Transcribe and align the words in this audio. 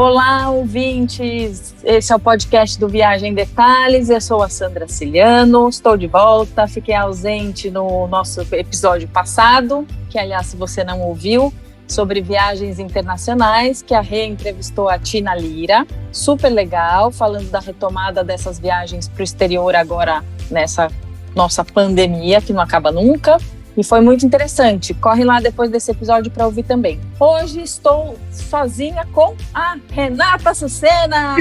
Olá, 0.00 0.48
ouvintes! 0.48 1.74
Esse 1.82 2.12
é 2.12 2.14
o 2.14 2.20
podcast 2.20 2.78
do 2.78 2.88
Viagem 2.88 3.32
em 3.32 3.34
Detalhes. 3.34 4.08
Eu 4.08 4.20
sou 4.20 4.44
a 4.44 4.48
Sandra 4.48 4.86
Ciliano, 4.86 5.68
estou 5.68 5.96
de 5.96 6.06
volta. 6.06 6.68
Fiquei 6.68 6.94
ausente 6.94 7.68
no 7.68 8.06
nosso 8.06 8.42
episódio 8.54 9.08
passado, 9.08 9.84
que, 10.08 10.16
aliás, 10.16 10.46
se 10.46 10.56
você 10.56 10.84
não 10.84 11.00
ouviu, 11.00 11.52
sobre 11.88 12.20
viagens 12.20 12.78
internacionais, 12.78 13.82
que 13.82 13.92
a 13.92 14.00
Rê 14.00 14.24
entrevistou 14.26 14.88
a 14.88 15.00
Tina 15.00 15.34
Lira. 15.34 15.84
Super 16.12 16.50
legal, 16.50 17.10
falando 17.10 17.50
da 17.50 17.58
retomada 17.58 18.22
dessas 18.22 18.56
viagens 18.56 19.08
para 19.08 19.20
o 19.20 19.24
exterior 19.24 19.74
agora 19.74 20.24
nessa 20.48 20.86
nossa 21.34 21.64
pandemia, 21.64 22.40
que 22.40 22.52
não 22.52 22.62
acaba 22.62 22.92
nunca. 22.92 23.36
E 23.78 23.84
foi 23.84 24.00
muito 24.00 24.26
interessante. 24.26 24.92
Corre 24.92 25.22
lá 25.22 25.38
depois 25.38 25.70
desse 25.70 25.92
episódio 25.92 26.32
para 26.32 26.44
ouvir 26.44 26.64
também. 26.64 26.98
Hoje 27.20 27.62
estou 27.62 28.18
sozinha 28.32 29.06
com 29.12 29.36
a 29.54 29.76
Renata 29.92 30.52
Sucena. 30.52 31.36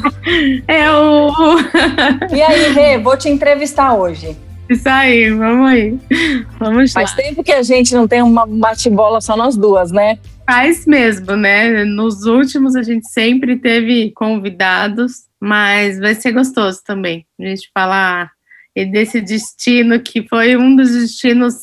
Eu. 0.66 1.28
e 2.34 2.40
aí, 2.40 2.72
Rê, 2.72 2.96
vou 2.96 3.18
te 3.18 3.28
entrevistar 3.28 3.92
hoje. 3.92 4.34
Isso 4.70 4.88
aí, 4.88 5.30
vamos 5.30 5.68
aí. 5.68 5.98
Vamos 6.58 6.92
Faz 6.92 7.12
tempo 7.12 7.44
que 7.44 7.52
a 7.52 7.62
gente 7.62 7.94
não 7.94 8.08
tem 8.08 8.22
uma 8.22 8.46
bate-bola 8.46 9.20
só 9.20 9.36
nós 9.36 9.54
duas, 9.54 9.92
né? 9.92 10.18
Faz 10.46 10.86
mesmo, 10.86 11.36
né? 11.36 11.84
Nos 11.84 12.24
últimos 12.24 12.76
a 12.76 12.82
gente 12.82 13.06
sempre 13.08 13.58
teve 13.58 14.10
convidados, 14.12 15.24
mas 15.38 15.98
vai 15.98 16.14
ser 16.14 16.32
gostoso 16.32 16.80
também 16.82 17.26
a 17.38 17.44
gente 17.44 17.70
falar 17.74 18.30
e 18.78 18.86
desse 18.86 19.20
destino 19.20 20.00
que 20.00 20.26
foi 20.28 20.56
um 20.56 20.76
dos 20.76 20.92
destinos 20.92 21.54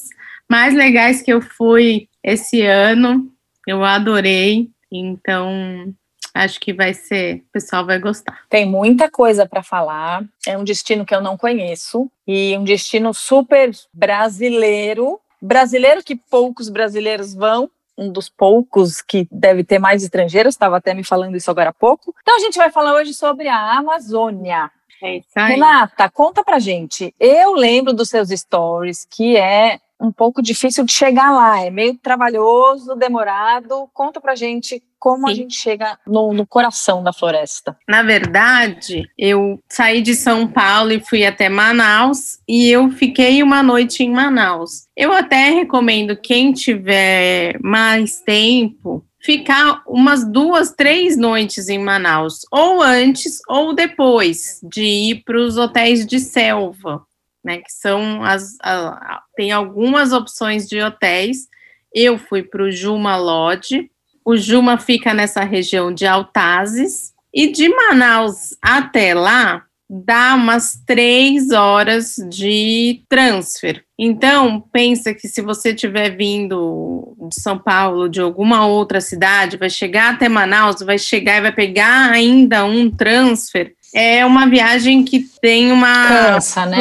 mais 0.50 0.74
legais 0.74 1.22
que 1.22 1.32
eu 1.32 1.42
fui 1.42 2.10
esse 2.22 2.62
ano. 2.62 3.32
Eu 3.66 3.86
adorei, 3.86 4.70
então 4.92 5.94
acho 6.34 6.60
que 6.60 6.74
vai 6.74 6.94
ser, 6.94 7.38
o 7.38 7.52
pessoal 7.54 7.86
vai 7.86 8.00
gostar. 8.00 8.42
Tem 8.50 8.66
muita 8.66 9.10
coisa 9.10 9.48
para 9.48 9.64
falar. 9.64 10.26
É 10.46 10.58
um 10.58 10.64
destino 10.66 11.06
que 11.06 11.16
eu 11.16 11.22
não 11.22 11.38
conheço 11.38 12.12
e 12.28 12.56
um 12.58 12.66
destino 12.66 13.14
super 13.14 13.72
brasileiro, 13.94 15.18
brasileiro 15.42 16.04
que 16.04 16.18
poucos 16.18 16.68
brasileiros 16.68 17.34
vão, 17.34 17.72
um 17.98 18.12
dos 18.12 18.28
poucos 18.28 19.02
que 19.02 19.26
deve 19.32 19.64
ter 19.64 19.80
mais 19.80 20.04
estrangeiros, 20.04 20.54
estava 20.54 20.76
até 20.76 20.94
me 20.94 21.04
falando 21.04 21.38
isso 21.38 21.50
agora 21.50 21.70
há 21.70 21.74
pouco. 21.74 22.14
Então 22.22 22.36
a 22.36 22.40
gente 22.40 22.58
vai 22.58 22.70
falar 22.70 22.94
hoje 22.94 23.14
sobre 23.14 23.48
a 23.48 23.78
Amazônia. 23.78 24.70
É 25.02 25.18
isso 25.18 25.30
aí. 25.36 25.54
Renata, 25.54 26.10
conta 26.10 26.44
pra 26.44 26.60
gente. 26.60 27.14
Eu 27.20 27.54
lembro 27.54 27.94
dos 27.94 28.10
seus 28.10 28.30
stories, 28.30 29.06
que 29.10 29.38
é 29.38 29.80
um 30.00 30.12
pouco 30.12 30.42
difícil 30.42 30.84
de 30.84 30.92
chegar 30.92 31.32
lá, 31.32 31.62
é 31.62 31.70
meio 31.70 31.96
trabalhoso, 31.98 32.96
demorado. 32.96 33.90
Conta 33.94 34.20
pra 34.20 34.36
gente 34.36 34.84
como 35.00 35.28
Sim. 35.28 35.34
a 35.34 35.36
gente 35.36 35.56
chega 35.56 36.00
no, 36.06 36.34
no, 36.34 36.48
coração 36.48 37.04
da 37.04 37.14
floresta. 37.14 37.78
Na 37.88 38.02
verdade, 38.02 39.08
eu 39.18 39.60
saí 39.70 40.02
de 40.02 40.16
São 40.16 40.48
Paulo 40.48 40.92
e 40.92 41.00
fui 41.00 41.26
até 41.26 41.48
Manaus 41.48 42.40
e 42.48 42.70
eu 42.70 42.90
fiquei 42.92 43.44
uma 43.44 43.62
noite 43.62 44.04
em 44.04 44.12
Manaus. 44.12 44.88
Eu 44.98 45.14
até 45.14 45.52
recomendo 45.52 46.18
quem 46.18 46.52
tiver 46.52 47.58
mais 47.62 48.20
tempo 48.22 49.06
ficar 49.26 49.82
umas 49.88 50.24
duas, 50.24 50.72
três 50.72 51.18
noites 51.18 51.68
em 51.68 51.80
Manaus, 51.80 52.46
ou 52.52 52.80
antes 52.82 53.40
ou 53.50 53.74
depois 53.74 54.60
de 54.62 54.84
ir 54.84 55.24
para 55.26 55.40
os 55.40 55.58
hotéis 55.58 56.06
de 56.06 56.20
selva, 56.20 57.04
né? 57.44 57.58
Que 57.58 57.72
são 57.72 58.24
as. 58.24 58.56
A, 58.62 59.22
tem 59.36 59.52
algumas 59.52 60.14
opções 60.14 60.68
de 60.68 60.80
hotéis. 60.80 61.48
Eu 61.92 62.20
fui 62.20 62.44
para 62.44 62.64
o 62.64 62.72
Juma 62.72 63.18
Lodge. 63.18 63.90
O 64.24 64.38
Juma 64.38 64.78
fica 64.78 65.14
nessa 65.14 65.44
região 65.44 65.92
de 65.92 66.06
Altazes. 66.06 67.14
E 67.34 67.52
de 67.52 67.68
Manaus 67.68 68.56
até 68.62 69.14
lá, 69.14 69.66
dá 69.90 70.36
umas 70.36 70.82
três 70.86 71.52
horas 71.52 72.16
de 72.30 73.04
transfer. 73.08 73.84
Então, 73.98 74.62
pensa 74.74 75.14
que 75.14 75.28
se 75.28 75.42
você 75.42 75.70
estiver 75.70 76.10
vindo 76.10 77.16
de 77.30 77.42
São 77.42 77.58
Paulo, 77.58 78.10
de 78.10 78.20
alguma 78.20 78.66
outra 78.68 79.00
cidade, 79.00 79.58
vai 79.58 79.70
chegar 79.70 80.14
até 80.14 80.28
Manaus, 80.28 80.82
vai 80.82 80.98
chegar 80.98 81.38
e 81.38 81.42
vai 81.42 81.52
pegar 81.52 82.12
ainda 82.12 82.66
um 82.66 82.90
transfer, 82.90 83.74
é 83.96 84.26
uma 84.26 84.46
viagem 84.46 85.06
que 85.06 85.22
tem 85.42 85.72
uma 85.72 86.34
Cansa, 86.34 86.66
né? 86.66 86.78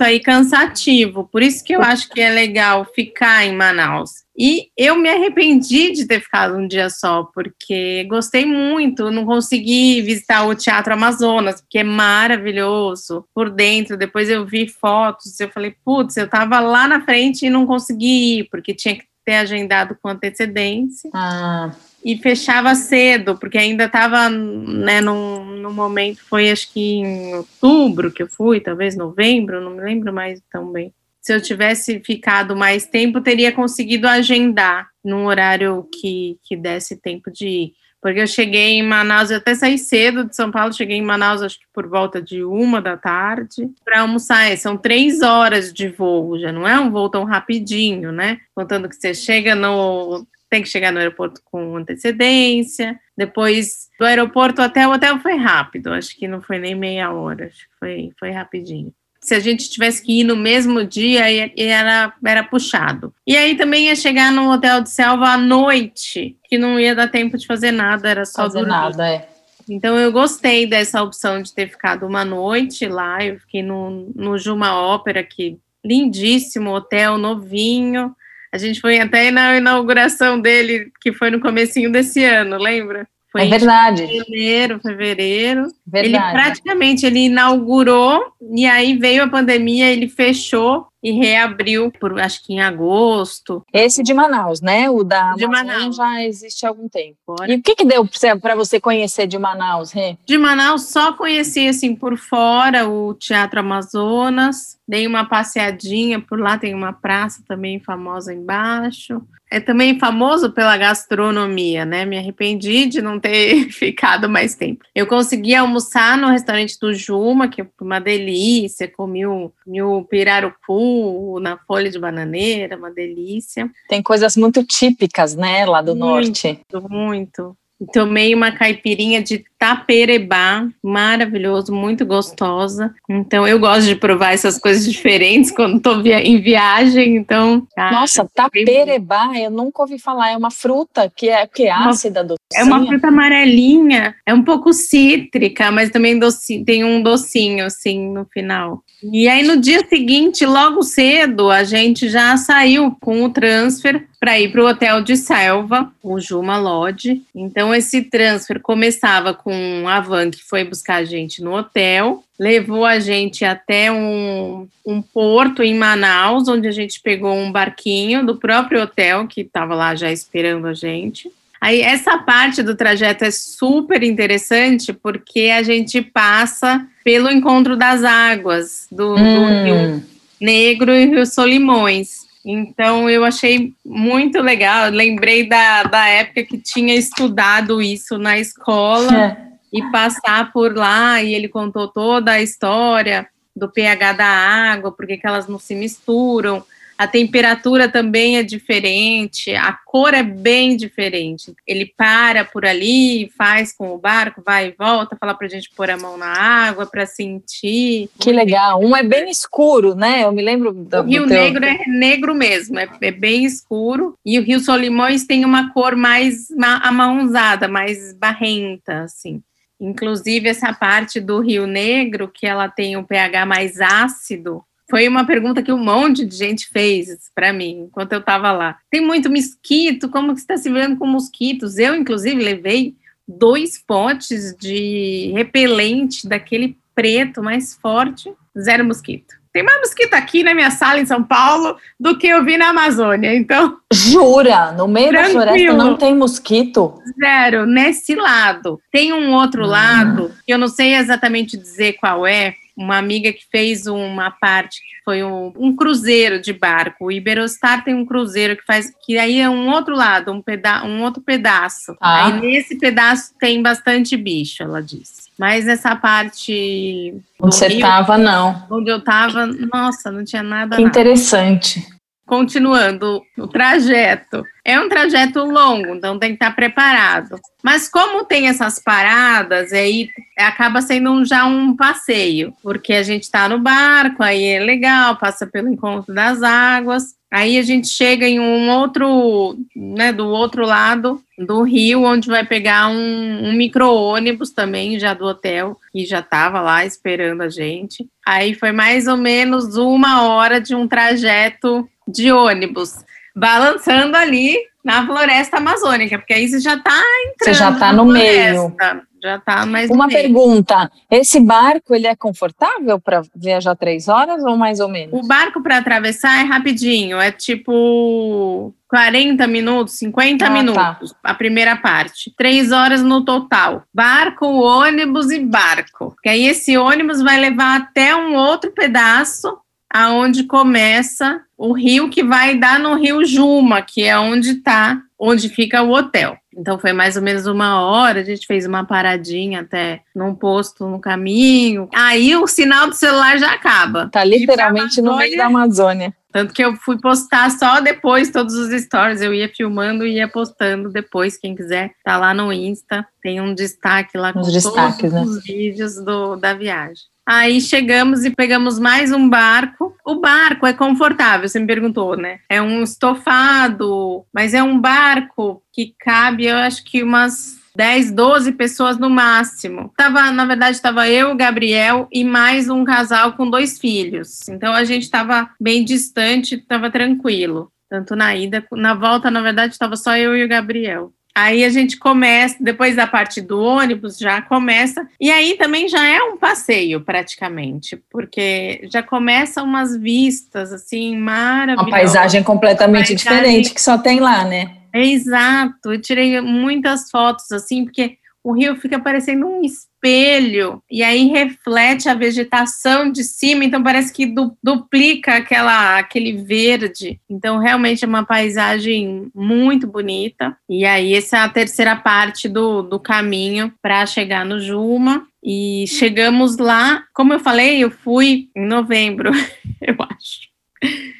aí 0.00 0.18
cansativo. 0.18 1.28
Por 1.30 1.42
isso 1.42 1.62
que 1.62 1.74
eu 1.74 1.82
acho 1.82 2.08
que 2.08 2.22
é 2.22 2.30
legal 2.30 2.86
ficar 2.94 3.44
em 3.44 3.54
Manaus. 3.54 4.10
E 4.38 4.68
eu 4.76 4.94
me 4.94 5.08
arrependi 5.08 5.90
de 5.90 6.06
ter 6.06 6.20
ficado 6.20 6.56
um 6.56 6.68
dia 6.68 6.88
só, 6.88 7.24
porque 7.34 8.04
gostei 8.04 8.46
muito, 8.46 9.10
não 9.10 9.24
consegui 9.24 10.00
visitar 10.00 10.46
o 10.46 10.54
Teatro 10.54 10.92
Amazonas, 10.92 11.60
porque 11.60 11.78
é 11.78 11.84
maravilhoso 11.84 13.24
por 13.34 13.50
dentro. 13.50 13.96
Depois 13.96 14.30
eu 14.30 14.46
vi 14.46 14.68
fotos, 14.68 15.40
eu 15.40 15.48
falei, 15.48 15.74
putz, 15.84 16.16
eu 16.16 16.28
tava 16.28 16.60
lá 16.60 16.86
na 16.86 17.00
frente 17.00 17.46
e 17.46 17.50
não 17.50 17.66
consegui 17.66 18.38
ir, 18.38 18.48
porque 18.48 18.72
tinha 18.72 18.94
que 18.94 19.04
ter 19.24 19.34
agendado 19.34 19.98
com 20.00 20.08
antecedência. 20.08 21.10
Ah. 21.12 21.72
E 22.04 22.16
fechava 22.16 22.76
cedo, 22.76 23.36
porque 23.36 23.58
ainda 23.58 23.86
estava, 23.86 24.30
né, 24.30 25.00
no, 25.00 25.44
no 25.56 25.72
momento, 25.72 26.20
foi 26.30 26.48
acho 26.48 26.72
que 26.72 26.80
em 26.80 27.34
outubro 27.34 28.12
que 28.12 28.22
eu 28.22 28.28
fui, 28.28 28.60
talvez 28.60 28.96
novembro, 28.96 29.60
não 29.60 29.72
me 29.72 29.80
lembro 29.80 30.12
mais 30.12 30.40
tão 30.48 30.70
bem 30.70 30.94
se 31.28 31.34
eu 31.34 31.42
tivesse 31.42 32.00
ficado 32.00 32.56
mais 32.56 32.86
tempo, 32.86 33.20
teria 33.20 33.52
conseguido 33.52 34.08
agendar 34.08 34.88
num 35.04 35.26
horário 35.26 35.86
que, 36.00 36.38
que 36.42 36.56
desse 36.56 36.96
tempo 36.96 37.30
de 37.30 37.46
ir. 37.46 37.72
Porque 38.00 38.20
eu 38.20 38.26
cheguei 38.26 38.78
em 38.78 38.82
Manaus, 38.82 39.30
eu 39.30 39.36
até 39.36 39.54
saí 39.54 39.76
cedo 39.76 40.24
de 40.24 40.34
São 40.34 40.50
Paulo, 40.50 40.72
cheguei 40.72 40.96
em 40.96 41.02
Manaus 41.02 41.42
acho 41.42 41.58
que 41.58 41.66
por 41.70 41.86
volta 41.86 42.22
de 42.22 42.42
uma 42.42 42.80
da 42.80 42.96
tarde 42.96 43.68
para 43.84 44.00
almoçar. 44.00 44.56
São 44.56 44.78
três 44.78 45.20
horas 45.20 45.70
de 45.70 45.88
voo, 45.88 46.38
já 46.38 46.50
não 46.50 46.66
é 46.66 46.80
um 46.80 46.90
voo 46.90 47.10
tão 47.10 47.24
rapidinho, 47.24 48.10
né? 48.10 48.38
Contando 48.54 48.88
que 48.88 48.96
você 48.96 49.12
chega 49.12 49.54
no. 49.54 50.26
Tem 50.48 50.62
que 50.62 50.68
chegar 50.70 50.90
no 50.90 50.98
aeroporto 50.98 51.42
com 51.44 51.76
antecedência. 51.76 52.98
Depois 53.14 53.90
do 54.00 54.06
aeroporto 54.06 54.62
até 54.62 54.88
o 54.88 54.92
hotel 54.92 55.18
foi 55.20 55.36
rápido, 55.36 55.92
acho 55.92 56.16
que 56.16 56.26
não 56.26 56.40
foi 56.40 56.58
nem 56.58 56.74
meia 56.74 57.12
hora, 57.12 57.48
acho 57.48 57.68
que 57.68 57.78
foi, 57.78 58.12
foi 58.18 58.30
rapidinho 58.30 58.94
se 59.28 59.34
a 59.34 59.40
gente 59.40 59.68
tivesse 59.68 60.02
que 60.02 60.20
ir 60.20 60.24
no 60.24 60.34
mesmo 60.34 60.82
dia, 60.82 61.24
era, 61.56 62.12
era 62.24 62.42
puxado. 62.42 63.12
E 63.26 63.36
aí 63.36 63.54
também 63.56 63.86
ia 63.86 63.94
chegar 63.94 64.32
no 64.32 64.50
hotel 64.50 64.80
de 64.80 64.90
selva 64.90 65.26
à 65.26 65.36
noite, 65.36 66.34
que 66.44 66.56
não 66.56 66.80
ia 66.80 66.94
dar 66.94 67.08
tempo 67.08 67.36
de 67.36 67.46
fazer 67.46 67.70
nada, 67.70 68.08
era 68.08 68.24
só 68.24 68.44
fazer 68.44 68.60
dormir. 68.60 68.70
nada, 68.70 69.06
é. 69.06 69.28
Então 69.68 69.98
eu 69.98 70.10
gostei 70.10 70.66
dessa 70.66 71.02
opção 71.02 71.42
de 71.42 71.52
ter 71.54 71.68
ficado 71.68 72.06
uma 72.06 72.24
noite 72.24 72.86
lá. 72.86 73.22
Eu 73.22 73.38
fiquei 73.38 73.62
no, 73.62 74.10
no 74.16 74.38
Juma 74.38 74.74
Ópera, 74.74 75.22
que 75.22 75.58
lindíssimo 75.84 76.70
hotel, 76.70 77.18
novinho. 77.18 78.16
A 78.50 78.56
gente 78.56 78.80
foi 78.80 78.98
até 78.98 79.30
na 79.30 79.58
inauguração 79.58 80.40
dele, 80.40 80.90
que 81.02 81.12
foi 81.12 81.30
no 81.30 81.38
comecinho 81.38 81.92
desse 81.92 82.24
ano, 82.24 82.56
lembra? 82.56 83.06
Foi 83.38 83.46
é 83.46 83.50
verdade. 83.50 84.06
Fevereiro, 84.06 84.80
fevereiro. 84.80 85.68
Verdade. 85.86 86.08
Ele 86.08 86.32
praticamente 86.32 87.06
ele 87.06 87.20
inaugurou 87.26 88.32
e 88.52 88.66
aí 88.66 88.96
veio 88.96 89.22
a 89.22 89.28
pandemia, 89.28 89.90
ele 89.90 90.08
fechou 90.08 90.88
e 91.00 91.12
reabriu 91.12 91.92
por 91.92 92.18
acho 92.20 92.44
que 92.44 92.54
em 92.54 92.60
agosto. 92.60 93.64
Esse 93.72 94.02
de 94.02 94.12
Manaus, 94.12 94.60
né? 94.60 94.90
O 94.90 95.04
da 95.04 95.34
de 95.34 95.46
Manaus 95.46 95.94
já 95.94 96.24
existe 96.24 96.66
há 96.66 96.68
algum 96.68 96.88
tempo. 96.88 97.36
E 97.46 97.54
o 97.54 97.62
que, 97.62 97.76
que 97.76 97.84
deu 97.84 98.08
para 98.40 98.56
você 98.56 98.80
conhecer 98.80 99.28
de 99.28 99.38
Manaus, 99.38 99.92
Rê? 99.92 100.16
De 100.26 100.36
Manaus 100.36 100.90
só 100.90 101.12
conheci 101.12 101.68
assim 101.68 101.94
por 101.94 102.18
fora 102.18 102.88
o 102.88 103.14
Teatro 103.14 103.60
Amazonas, 103.60 104.76
dei 104.86 105.06
uma 105.06 105.24
passeadinha 105.24 106.20
por 106.20 106.40
lá, 106.40 106.58
tem 106.58 106.74
uma 106.74 106.92
praça 106.92 107.42
também 107.46 107.78
famosa 107.78 108.34
embaixo 108.34 109.22
é 109.50 109.60
também 109.60 109.98
famoso 109.98 110.52
pela 110.52 110.76
gastronomia, 110.76 111.84
né? 111.84 112.04
Me 112.04 112.18
arrependi 112.18 112.86
de 112.86 113.00
não 113.00 113.18
ter 113.18 113.68
ficado 113.72 114.28
mais 114.28 114.54
tempo. 114.54 114.84
Eu 114.94 115.06
consegui 115.06 115.54
almoçar 115.54 116.16
no 116.18 116.28
restaurante 116.28 116.78
do 116.78 116.92
Juma, 116.92 117.48
que 117.48 117.62
foi 117.62 117.86
uma 117.86 118.00
delícia, 118.00 118.88
comi 118.88 119.26
o, 119.26 119.52
o 119.66 120.04
pirarucu 120.04 121.38
na 121.40 121.56
folha 121.58 121.90
de 121.90 121.98
bananeira, 121.98 122.76
uma 122.76 122.90
delícia. 122.90 123.70
Tem 123.88 124.02
coisas 124.02 124.36
muito 124.36 124.64
típicas, 124.64 125.34
né, 125.34 125.64
lá 125.64 125.80
do 125.80 125.94
muito, 125.94 126.04
norte. 126.04 126.60
Muito, 126.90 127.56
Tomei 127.92 128.34
uma 128.34 128.50
caipirinha 128.50 129.22
de 129.22 129.44
taperebá, 129.58 130.68
maravilhoso, 130.82 131.74
muito 131.74 132.06
gostosa. 132.06 132.94
Então 133.08 133.46
eu 133.46 133.58
gosto 133.58 133.86
de 133.86 133.96
provar 133.96 134.32
essas 134.32 134.58
coisas 134.58 134.90
diferentes 134.90 135.50
quando 135.50 135.78
estou 135.78 136.00
em 136.06 136.40
viagem. 136.40 137.16
Então, 137.16 137.66
ah, 137.76 137.90
Nossa, 137.90 138.28
taperebá, 138.32 139.32
eu 139.36 139.50
nunca 139.50 139.82
ouvi 139.82 139.98
falar. 139.98 140.30
É 140.30 140.36
uma 140.36 140.50
fruta 140.50 141.12
que 141.14 141.28
é 141.28 141.46
que 141.46 141.64
é 141.64 141.72
ácida, 141.72 142.22
docinha. 142.22 142.38
É 142.54 142.62
uma 142.62 142.86
fruta 142.86 143.08
amarelinha, 143.08 144.14
é 144.24 144.32
um 144.32 144.42
pouco 144.42 144.72
cítrica, 144.72 145.72
mas 145.72 145.90
também 145.90 146.18
doci, 146.18 146.62
tem 146.64 146.84
um 146.84 147.02
docinho 147.02 147.64
assim 147.66 148.10
no 148.10 148.24
final. 148.26 148.82
E 149.02 149.28
aí 149.28 149.44
no 149.44 149.56
dia 149.56 149.86
seguinte, 149.88 150.44
logo 150.44 150.82
cedo, 150.82 151.50
a 151.50 151.62
gente 151.62 152.08
já 152.08 152.36
saiu 152.36 152.96
com 153.00 153.24
o 153.24 153.30
transfer 153.30 154.08
para 154.20 154.38
ir 154.40 154.50
para 154.50 154.62
o 154.62 154.66
hotel 154.66 155.02
de 155.02 155.16
Selva, 155.16 155.92
o 156.02 156.18
Juma 156.18 156.58
Lodge. 156.58 157.22
Então 157.34 157.74
esse 157.74 158.02
transfer 158.02 158.60
começava 158.60 159.32
com 159.32 159.47
a 159.86 160.00
van 160.00 160.30
que 160.30 160.42
foi 160.42 160.64
buscar 160.64 160.96
a 160.96 161.04
gente 161.04 161.42
no 161.42 161.54
hotel, 161.54 162.22
levou 162.38 162.84
a 162.84 162.98
gente 162.98 163.44
até 163.44 163.90
um, 163.90 164.68
um 164.86 165.02
porto 165.02 165.62
em 165.62 165.74
Manaus, 165.74 166.48
onde 166.48 166.68
a 166.68 166.72
gente 166.72 167.00
pegou 167.00 167.34
um 167.34 167.50
barquinho 167.50 168.24
do 168.24 168.36
próprio 168.36 168.82
hotel 168.82 169.26
que 169.26 169.42
estava 169.42 169.74
lá 169.74 169.94
já 169.94 170.12
esperando 170.12 170.66
a 170.66 170.74
gente. 170.74 171.30
Aí 171.60 171.80
essa 171.80 172.18
parte 172.18 172.62
do 172.62 172.76
trajeto 172.76 173.24
é 173.24 173.30
super 173.30 174.02
interessante 174.02 174.92
porque 174.92 175.50
a 175.52 175.62
gente 175.62 176.00
passa 176.00 176.86
pelo 177.02 177.30
encontro 177.30 177.76
das 177.76 178.04
águas 178.04 178.86
do, 178.92 179.14
hum. 179.14 179.16
do 179.16 179.64
Rio 179.64 180.02
Negro 180.40 180.92
e 180.92 181.06
Rio 181.06 181.26
Solimões. 181.26 182.27
Então 182.50 183.10
eu 183.10 183.26
achei 183.26 183.74
muito 183.84 184.40
legal. 184.40 184.88
Lembrei 184.88 185.46
da, 185.46 185.82
da 185.82 186.08
época 186.08 186.44
que 186.44 186.56
tinha 186.56 186.94
estudado 186.94 187.82
isso 187.82 188.16
na 188.16 188.38
escola 188.38 189.14
é. 189.14 189.36
e 189.70 189.82
passar 189.90 190.50
por 190.50 190.74
lá 190.74 191.22
e 191.22 191.34
ele 191.34 191.46
contou 191.46 191.88
toda 191.88 192.32
a 192.32 192.40
história 192.40 193.28
do 193.54 193.70
pH 193.70 194.14
da 194.14 194.24
água, 194.24 194.90
porque 194.90 195.18
que 195.18 195.26
elas 195.26 195.46
não 195.46 195.58
se 195.58 195.74
misturam 195.74 196.64
a 196.98 197.06
temperatura 197.06 197.88
também 197.88 198.38
é 198.38 198.42
diferente, 198.42 199.54
a 199.54 199.72
cor 199.72 200.12
é 200.12 200.22
bem 200.24 200.76
diferente. 200.76 201.54
Ele 201.64 201.86
para 201.96 202.44
por 202.44 202.66
ali, 202.66 203.30
faz 203.38 203.72
com 203.72 203.94
o 203.94 203.98
barco, 203.98 204.42
vai 204.44 204.66
e 204.66 204.74
volta, 204.76 205.16
fala 205.16 205.32
para 205.32 205.46
a 205.46 205.50
gente 205.50 205.70
pôr 205.76 205.88
a 205.88 205.96
mão 205.96 206.18
na 206.18 206.26
água 206.26 206.86
para 206.86 207.06
sentir. 207.06 208.10
Que 208.18 208.32
legal. 208.32 208.80
Um 208.82 208.96
é 208.96 209.04
bem 209.04 209.30
escuro, 209.30 209.94
né? 209.94 210.24
Eu 210.24 210.32
me 210.32 210.42
lembro 210.42 210.72
do. 210.72 210.98
O 210.98 211.02
Rio 211.04 211.22
do 211.22 211.28
teu... 211.28 211.40
Negro 211.40 211.64
é 211.64 211.84
negro 211.86 212.34
mesmo, 212.34 212.80
é, 212.80 212.88
é, 213.00 213.12
bem 213.12 213.44
escuro. 213.44 214.14
E 214.26 214.36
o 214.36 214.42
Rio 214.42 214.58
Solimões 214.58 215.24
tem 215.24 215.44
uma 215.44 215.72
cor 215.72 215.94
mais 215.94 216.48
amarronzada, 216.82 217.68
mais 217.68 218.12
barrenta, 218.12 219.02
assim. 219.02 219.40
Inclusive, 219.80 220.48
essa 220.48 220.72
parte 220.72 221.20
do 221.20 221.40
Rio 221.40 221.64
Negro, 221.64 222.28
que 222.28 222.44
ela 222.44 222.68
tem 222.68 222.96
um 222.96 223.04
pH 223.04 223.46
mais 223.46 223.80
ácido, 223.80 224.64
foi 224.90 225.06
uma 225.06 225.26
pergunta 225.26 225.62
que 225.62 225.72
um 225.72 225.82
monte 225.82 226.24
de 226.24 226.34
gente 226.34 226.68
fez 226.68 227.08
para 227.34 227.52
mim 227.52 227.86
enquanto 227.86 228.12
eu 228.12 228.20
estava 228.20 228.50
lá. 228.52 228.78
Tem 228.90 229.00
muito 229.00 229.30
mosquito, 229.30 230.08
como 230.08 230.34
que 230.34 230.40
está 230.40 230.56
se 230.56 230.70
vendo 230.70 230.96
com 230.96 231.06
mosquitos? 231.06 231.78
Eu, 231.78 231.94
inclusive, 231.94 232.42
levei 232.42 232.94
dois 233.26 233.78
potes 233.78 234.56
de 234.56 235.30
repelente 235.34 236.26
daquele 236.26 236.76
preto 236.94 237.42
mais 237.42 237.74
forte, 237.74 238.32
zero 238.58 238.84
mosquito. 238.84 239.38
Tem 239.52 239.62
mais 239.62 239.78
mosquito 239.80 240.14
aqui 240.14 240.42
na 240.42 240.54
minha 240.54 240.70
sala 240.70 241.00
em 241.00 241.06
São 241.06 241.22
Paulo 241.22 241.76
do 241.98 242.16
que 242.16 242.26
eu 242.26 242.44
vi 242.44 242.56
na 242.56 242.68
Amazônia, 242.68 243.34
então. 243.34 243.78
Jura? 243.92 244.72
No 244.72 244.86
meio 244.86 245.08
Tranquilo. 245.08 245.38
da 245.38 245.46
floresta 245.46 245.72
não 245.72 245.96
tem 245.96 246.14
mosquito? 246.14 247.02
Zero, 247.18 247.66
nesse 247.66 248.14
lado. 248.14 248.80
Tem 248.92 249.12
um 249.12 249.32
outro 249.32 249.64
hum. 249.64 249.68
lado, 249.68 250.32
que 250.46 250.52
eu 250.52 250.58
não 250.58 250.68
sei 250.68 250.94
exatamente 250.94 251.56
dizer 251.56 251.94
qual 251.94 252.26
é, 252.26 252.54
uma 252.78 252.96
amiga 252.96 253.32
que 253.32 253.44
fez 253.50 253.88
uma 253.88 254.30
parte 254.30 254.76
que 254.76 255.04
foi 255.04 255.24
um, 255.24 255.52
um, 255.56 255.74
cruzeiro 255.74 256.40
de 256.40 256.52
barco. 256.52 257.06
O 257.06 257.12
Iberostar 257.12 257.82
tem 257.82 257.92
um 257.92 258.06
cruzeiro 258.06 258.56
que 258.56 258.64
faz 258.64 258.92
que 259.04 259.18
aí 259.18 259.40
é 259.40 259.50
um 259.50 259.68
outro 259.68 259.96
lado, 259.96 260.30
um, 260.30 260.40
peda 260.40 260.84
um 260.84 261.02
outro 261.02 261.20
pedaço. 261.20 261.96
Ah. 262.00 262.26
Aí 262.26 262.40
nesse 262.40 262.78
pedaço 262.78 263.34
tem 263.40 263.60
bastante 263.60 264.16
bicho, 264.16 264.62
ela 264.62 264.80
disse. 264.80 265.28
Mas 265.36 265.66
essa 265.66 265.96
parte 265.96 267.14
onde 267.40 267.54
você 267.54 267.66
estava 267.66 268.16
não. 268.16 268.64
Onde 268.70 268.90
eu 268.90 268.98
estava, 268.98 269.46
nossa, 269.46 270.12
não 270.12 270.24
tinha 270.24 270.42
nada. 270.42 270.76
Que 270.76 270.82
interessante. 270.82 271.80
Nada. 271.80 271.97
Continuando 272.28 273.22
o 273.38 273.46
trajeto. 273.46 274.44
É 274.62 274.78
um 274.78 274.86
trajeto 274.86 275.42
longo, 275.44 275.94
então 275.94 276.18
tem 276.18 276.28
que 276.28 276.34
estar 276.34 276.54
preparado. 276.54 277.40
Mas 277.64 277.88
como 277.88 278.22
tem 278.22 278.48
essas 278.48 278.78
paradas, 278.78 279.72
aí 279.72 280.10
acaba 280.36 280.82
sendo 280.82 281.10
um, 281.10 281.24
já 281.24 281.46
um 281.46 281.74
passeio, 281.74 282.52
porque 282.62 282.92
a 282.92 283.02
gente 283.02 283.22
está 283.22 283.48
no 283.48 283.58
barco, 283.58 284.22
aí 284.22 284.44
é 284.44 284.60
legal, 284.60 285.16
passa 285.16 285.46
pelo 285.46 285.70
encontro 285.70 286.14
das 286.14 286.42
águas. 286.42 287.16
Aí 287.32 287.58
a 287.58 287.62
gente 287.62 287.88
chega 287.88 288.26
em 288.26 288.38
um 288.40 288.70
outro, 288.70 289.56
né, 289.74 290.12
do 290.12 290.26
outro 290.28 290.66
lado 290.66 291.22
do 291.38 291.62
rio, 291.62 292.04
onde 292.04 292.28
vai 292.28 292.44
pegar 292.44 292.88
um, 292.88 293.48
um 293.48 293.52
micro-ônibus 293.54 294.50
também, 294.50 294.98
já 294.98 295.14
do 295.14 295.24
hotel, 295.24 295.78
que 295.92 296.04
já 296.04 296.20
estava 296.20 296.60
lá 296.60 296.84
esperando 296.84 297.42
a 297.42 297.48
gente. 297.48 298.06
Aí 298.26 298.54
foi 298.54 298.72
mais 298.72 299.06
ou 299.06 299.16
menos 299.16 299.76
uma 299.76 300.28
hora 300.28 300.60
de 300.60 300.74
um 300.74 300.86
trajeto 300.86 301.88
de 302.08 302.32
ônibus, 302.32 303.04
balançando 303.36 304.16
ali 304.16 304.56
na 304.84 305.04
floresta 305.04 305.58
amazônica, 305.58 306.18
porque 306.18 306.32
aí 306.32 306.48
você 306.48 306.60
já 306.60 306.74
está 306.74 306.98
entrando. 307.26 307.44
Você 307.44 307.54
já 307.54 307.70
está 307.70 307.92
no 307.92 308.06
meio. 308.06 308.74
Já 309.22 309.36
está 309.36 309.66
mais. 309.66 309.90
Uma 309.90 310.08
pergunta: 310.08 310.90
esse 311.10 311.40
barco 311.40 311.94
ele 311.94 312.06
é 312.06 312.14
confortável 312.14 313.00
para 313.00 313.22
viajar 313.34 313.74
três 313.74 314.08
horas 314.08 314.42
ou 314.44 314.56
mais 314.56 314.80
ou 314.80 314.88
menos? 314.88 315.12
O 315.12 315.26
barco 315.26 315.62
para 315.62 315.78
atravessar 315.78 316.40
é 316.40 316.42
rapidinho, 316.44 317.20
é 317.20 317.32
tipo 317.32 318.72
40 318.88 319.46
minutos, 319.46 319.94
50 319.94 320.44
ah, 320.44 320.48
tá. 320.48 320.54
minutos, 320.54 321.10
tá. 321.10 321.18
a 321.24 321.34
primeira 321.34 321.76
parte. 321.76 322.32
Três 322.36 322.70
horas 322.70 323.02
no 323.02 323.24
total. 323.24 323.82
Barco, 323.92 324.46
ônibus 324.46 325.30
e 325.30 325.40
barco. 325.40 326.14
Que 326.22 326.28
aí 326.28 326.46
esse 326.46 326.78
ônibus 326.78 327.20
vai 327.20 327.38
levar 327.38 327.76
até 327.76 328.14
um 328.14 328.34
outro 328.34 328.70
pedaço 328.72 329.58
aonde 329.92 330.44
começa 330.44 331.42
o 331.58 331.72
rio 331.72 332.08
que 332.08 332.22
vai 332.22 332.56
dar 332.56 332.78
no 332.78 332.94
Rio 332.94 333.24
Juma, 333.24 333.82
que 333.82 334.04
é 334.04 334.16
onde 334.16 334.54
tá, 334.62 335.02
onde 335.18 335.48
fica 335.48 335.82
o 335.82 335.90
hotel. 335.90 336.38
Então 336.56 336.78
foi 336.78 336.92
mais 336.92 337.16
ou 337.16 337.22
menos 337.22 337.46
uma 337.46 337.82
hora, 337.82 338.20
a 338.20 338.24
gente 338.24 338.46
fez 338.46 338.64
uma 338.64 338.84
paradinha 338.84 339.60
até 339.60 340.00
num 340.14 340.34
posto 340.34 340.86
no 340.86 341.00
caminho. 341.00 341.88
Aí 341.92 342.36
o 342.36 342.46
sinal 342.46 342.86
do 342.86 342.94
celular 342.94 343.38
já 343.38 343.52
acaba. 343.52 344.08
Tá 344.08 344.22
literalmente 344.22 345.02
no 345.02 345.16
meio 345.16 345.36
da 345.36 345.46
Amazônia. 345.46 346.14
Tanto 346.30 346.52
que 346.52 346.62
eu 346.62 346.76
fui 346.76 346.98
postar 347.00 347.50
só 347.50 347.80
depois 347.80 348.30
todos 348.30 348.54
os 348.54 348.70
stories. 348.82 349.20
Eu 349.20 349.34
ia 349.34 349.48
filmando 349.48 350.06
e 350.06 350.16
ia 350.16 350.28
postando 350.28 350.90
depois. 350.90 351.38
Quem 351.38 351.54
quiser, 351.54 351.92
tá 352.04 352.16
lá 352.16 352.34
no 352.34 352.52
Insta. 352.52 353.06
Tem 353.22 353.40
um 353.40 353.54
destaque 353.54 354.16
lá 354.16 354.32
com 354.32 354.40
os 354.40 354.52
destaques, 354.52 354.98
todos 354.98 355.12
né? 355.12 355.22
os 355.22 355.42
vídeos 355.42 355.96
do, 355.96 356.36
da 356.36 356.54
viagem. 356.54 357.04
Aí 357.30 357.60
chegamos 357.60 358.24
e 358.24 358.30
pegamos 358.30 358.78
mais 358.78 359.12
um 359.12 359.28
barco. 359.28 359.94
O 360.02 360.18
barco 360.18 360.66
é 360.66 360.72
confortável, 360.72 361.46
você 361.46 361.60
me 361.60 361.66
perguntou, 361.66 362.16
né? 362.16 362.38
É 362.48 362.62
um 362.62 362.82
estofado, 362.82 364.24
mas 364.32 364.54
é 364.54 364.62
um 364.62 364.80
barco 364.80 365.62
que 365.70 365.94
cabe, 366.00 366.46
eu 366.46 366.56
acho 366.56 366.82
que 366.84 367.02
umas 367.02 367.58
10, 367.76 368.12
12 368.12 368.52
pessoas 368.52 368.96
no 368.96 369.10
máximo. 369.10 369.92
Tava, 369.94 370.32
na 370.32 370.46
verdade, 370.46 370.76
estava 370.76 371.06
eu, 371.06 371.30
o 371.32 371.36
Gabriel 371.36 372.08
e 372.10 372.24
mais 372.24 372.70
um 372.70 372.82
casal 372.82 373.34
com 373.34 373.50
dois 373.50 373.78
filhos. 373.78 374.48
Então 374.48 374.72
a 374.72 374.84
gente 374.84 375.02
estava 375.02 375.50
bem 375.60 375.84
distante, 375.84 376.54
estava 376.54 376.90
tranquilo. 376.90 377.70
Tanto 377.90 378.16
na 378.16 378.34
ida, 378.34 378.66
na 378.72 378.94
volta, 378.94 379.30
na 379.30 379.42
verdade, 379.42 379.74
estava 379.74 379.96
só 379.96 380.16
eu 380.16 380.34
e 380.34 380.42
o 380.42 380.48
Gabriel. 380.48 381.12
Aí 381.40 381.64
a 381.64 381.70
gente 381.70 381.96
começa, 381.96 382.56
depois 382.58 382.96
da 382.96 383.06
parte 383.06 383.40
do 383.40 383.60
ônibus, 383.60 384.18
já 384.18 384.42
começa. 384.42 385.06
E 385.20 385.30
aí 385.30 385.54
também 385.54 385.88
já 385.88 386.04
é 386.04 386.20
um 386.20 386.36
passeio, 386.36 387.00
praticamente, 387.00 387.96
porque 388.10 388.80
já 388.92 389.04
começa 389.04 389.62
umas 389.62 389.96
vistas, 389.96 390.72
assim, 390.72 391.16
maravilhosas. 391.16 391.86
Uma 391.86 391.96
paisagem 391.96 392.42
completamente 392.42 393.14
paisagem... 393.14 393.38
diferente 393.38 393.72
que 393.72 393.80
só 393.80 393.96
tem 393.96 394.18
lá, 394.18 394.44
né? 394.44 394.78
exato. 394.92 395.92
Eu 395.92 396.02
tirei 396.02 396.40
muitas 396.40 397.08
fotos, 397.08 397.52
assim, 397.52 397.84
porque 397.84 398.18
o 398.48 398.52
rio 398.52 398.76
fica 398.76 398.98
parecendo 398.98 399.46
um 399.46 399.62
espelho 399.62 400.82
e 400.90 401.02
aí 401.02 401.26
reflete 401.26 402.08
a 402.08 402.14
vegetação 402.14 403.12
de 403.12 403.22
cima, 403.22 403.62
então 403.62 403.82
parece 403.82 404.10
que 404.10 404.24
du 404.24 404.56
duplica 404.62 405.34
aquela, 405.34 405.98
aquele 405.98 406.32
verde. 406.32 407.20
Então, 407.28 407.58
realmente 407.58 408.06
é 408.06 408.08
uma 408.08 408.24
paisagem 408.24 409.30
muito 409.34 409.86
bonita. 409.86 410.56
E 410.66 410.86
aí, 410.86 411.12
essa 411.12 411.36
é 411.36 411.40
a 411.40 411.48
terceira 411.48 411.94
parte 411.94 412.48
do, 412.48 412.82
do 412.82 412.98
caminho 412.98 413.70
para 413.82 414.06
chegar 414.06 414.46
no 414.46 414.58
Juma. 414.58 415.26
E 415.44 415.84
chegamos 415.86 416.56
lá, 416.56 417.04
como 417.12 417.34
eu 417.34 417.38
falei, 417.38 417.84
eu 417.84 417.90
fui 417.90 418.48
em 418.56 418.66
novembro, 418.66 419.30
eu 419.82 419.94
acho. 419.98 420.48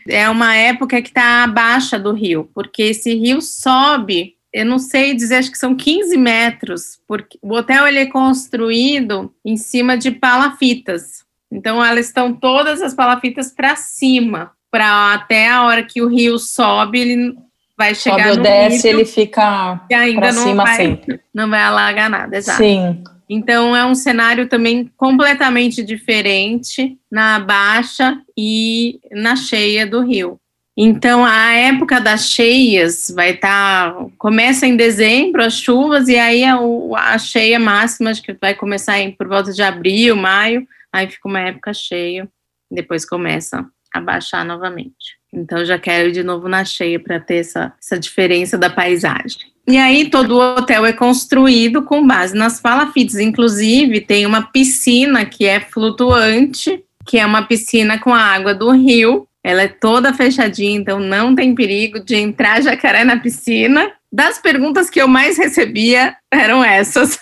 É 0.08 0.30
uma 0.30 0.56
época 0.56 1.02
que 1.02 1.08
está 1.08 1.47
baixa 1.47 1.99
do 1.99 2.12
rio, 2.12 2.50
porque 2.54 2.85
esse 2.85 3.14
rio 3.14 3.42
sobe 3.42 4.38
eu 4.59 4.65
não 4.65 4.81
sei 4.81 5.15
dizer, 5.15 5.37
acho 5.37 5.53
que 5.53 5.57
são 5.57 5.73
15 5.73 6.17
metros, 6.17 6.99
porque 7.07 7.38
o 7.41 7.55
hotel 7.55 7.87
ele 7.87 8.00
é 8.00 8.07
construído 8.07 9.33
em 9.45 9.57
cima 9.57 9.97
de 9.97 10.11
palafitas. 10.11 11.25
Então 11.49 11.83
elas 11.83 12.07
estão 12.07 12.35
todas 12.35 12.83
as 12.83 12.93
palafitas 12.93 13.53
para 13.53 13.77
cima, 13.77 14.50
para 14.69 15.15
até 15.15 15.49
a 15.49 15.62
hora 15.62 15.85
que 15.85 16.03
o 16.03 16.09
rio 16.09 16.41
sobe, 16.41 16.99
ele 16.99 17.38
vai 17.77 17.95
chegar 17.95 18.31
sobe 18.31 18.37
no 18.38 18.43
desce, 18.43 18.88
ele 18.88 19.05
fica 19.05 19.81
para 19.87 20.33
cima 20.33 20.65
vai, 20.65 20.75
sempre. 20.75 21.21
Não 21.33 21.49
vai 21.49 21.62
alagar 21.62 22.11
nada, 22.11 22.37
exato. 22.37 22.59
Sim. 22.59 23.05
Então 23.31 23.77
é 23.77 23.87
um 23.87 23.95
cenário 23.95 24.49
também 24.49 24.91
completamente 24.97 25.85
diferente 25.85 26.99
na 27.09 27.38
baixa 27.38 28.21
e 28.37 28.99
na 29.12 29.37
cheia 29.37 29.87
do 29.87 30.00
rio. 30.00 30.41
Então 30.80 31.25
a 31.25 31.54
época 31.54 32.00
das 32.00 32.30
cheias 32.30 33.11
vai 33.12 33.30
estar 33.30 33.92
tá, 33.92 34.06
começa 34.16 34.64
em 34.64 34.76
dezembro 34.76 35.42
as 35.42 35.54
chuvas 35.54 36.06
e 36.06 36.16
aí 36.16 36.44
a, 36.44 36.56
a 36.94 37.18
cheia 37.18 37.58
máxima 37.58 38.11
acho 38.11 38.23
que 38.23 38.32
vai 38.32 38.54
começar 38.54 39.00
em, 39.00 39.11
por 39.11 39.26
volta 39.26 39.52
de 39.52 39.61
abril, 39.61 40.14
maio, 40.14 40.64
aí 40.92 41.08
fica 41.08 41.26
uma 41.26 41.40
época 41.40 41.75
cheia, 41.75 42.28
depois 42.70 43.04
começa 43.04 43.66
a 43.92 44.00
baixar 44.00 44.44
novamente. 44.44 45.18
Então 45.32 45.64
já 45.64 45.80
quero 45.80 46.11
ir 46.11 46.12
de 46.12 46.23
novo 46.23 46.49
na 46.49 46.64
cheia 46.64 47.00
para 47.00 47.18
ter 47.18 47.38
essa, 47.38 47.73
essa 47.82 47.99
diferença 47.99 48.56
da 48.56 48.70
paisagem. 48.70 49.52
E 49.66 49.76
aí 49.76 50.08
todo 50.08 50.37
o 50.37 50.56
hotel 50.56 50.87
é 50.87 50.92
construído 50.92 51.82
com 51.82 52.06
base 52.06 52.37
nas 52.37 52.61
palafites. 52.61 53.16
Inclusive 53.16 54.00
tem 54.00 54.25
uma 54.25 54.42
piscina 54.42 55.26
que 55.26 55.44
é 55.44 55.61
flutuante, 55.61 56.82
que 57.04 57.18
é 57.18 57.26
uma 57.26 57.42
piscina 57.42 57.99
com 57.99 58.14
a 58.14 58.23
água 58.23 58.54
do 58.54 58.70
rio. 58.70 59.27
Ela 59.45 59.62
é 59.62 59.68
toda 59.68 60.12
fechadinha, 60.12 60.78
então 60.78 60.99
não 60.99 61.35
tem 61.35 61.54
perigo 61.54 62.00
de 62.00 62.16
entrar 62.16 62.62
jacaré 62.62 63.04
na 63.04 63.18
piscina. 63.18 63.92
Das 64.11 64.38
perguntas 64.38 64.88
que 64.90 65.00
eu 65.00 65.09
mais 65.09 65.37
recebia 65.37 66.16
eram 66.33 66.64
essas. 66.64 67.18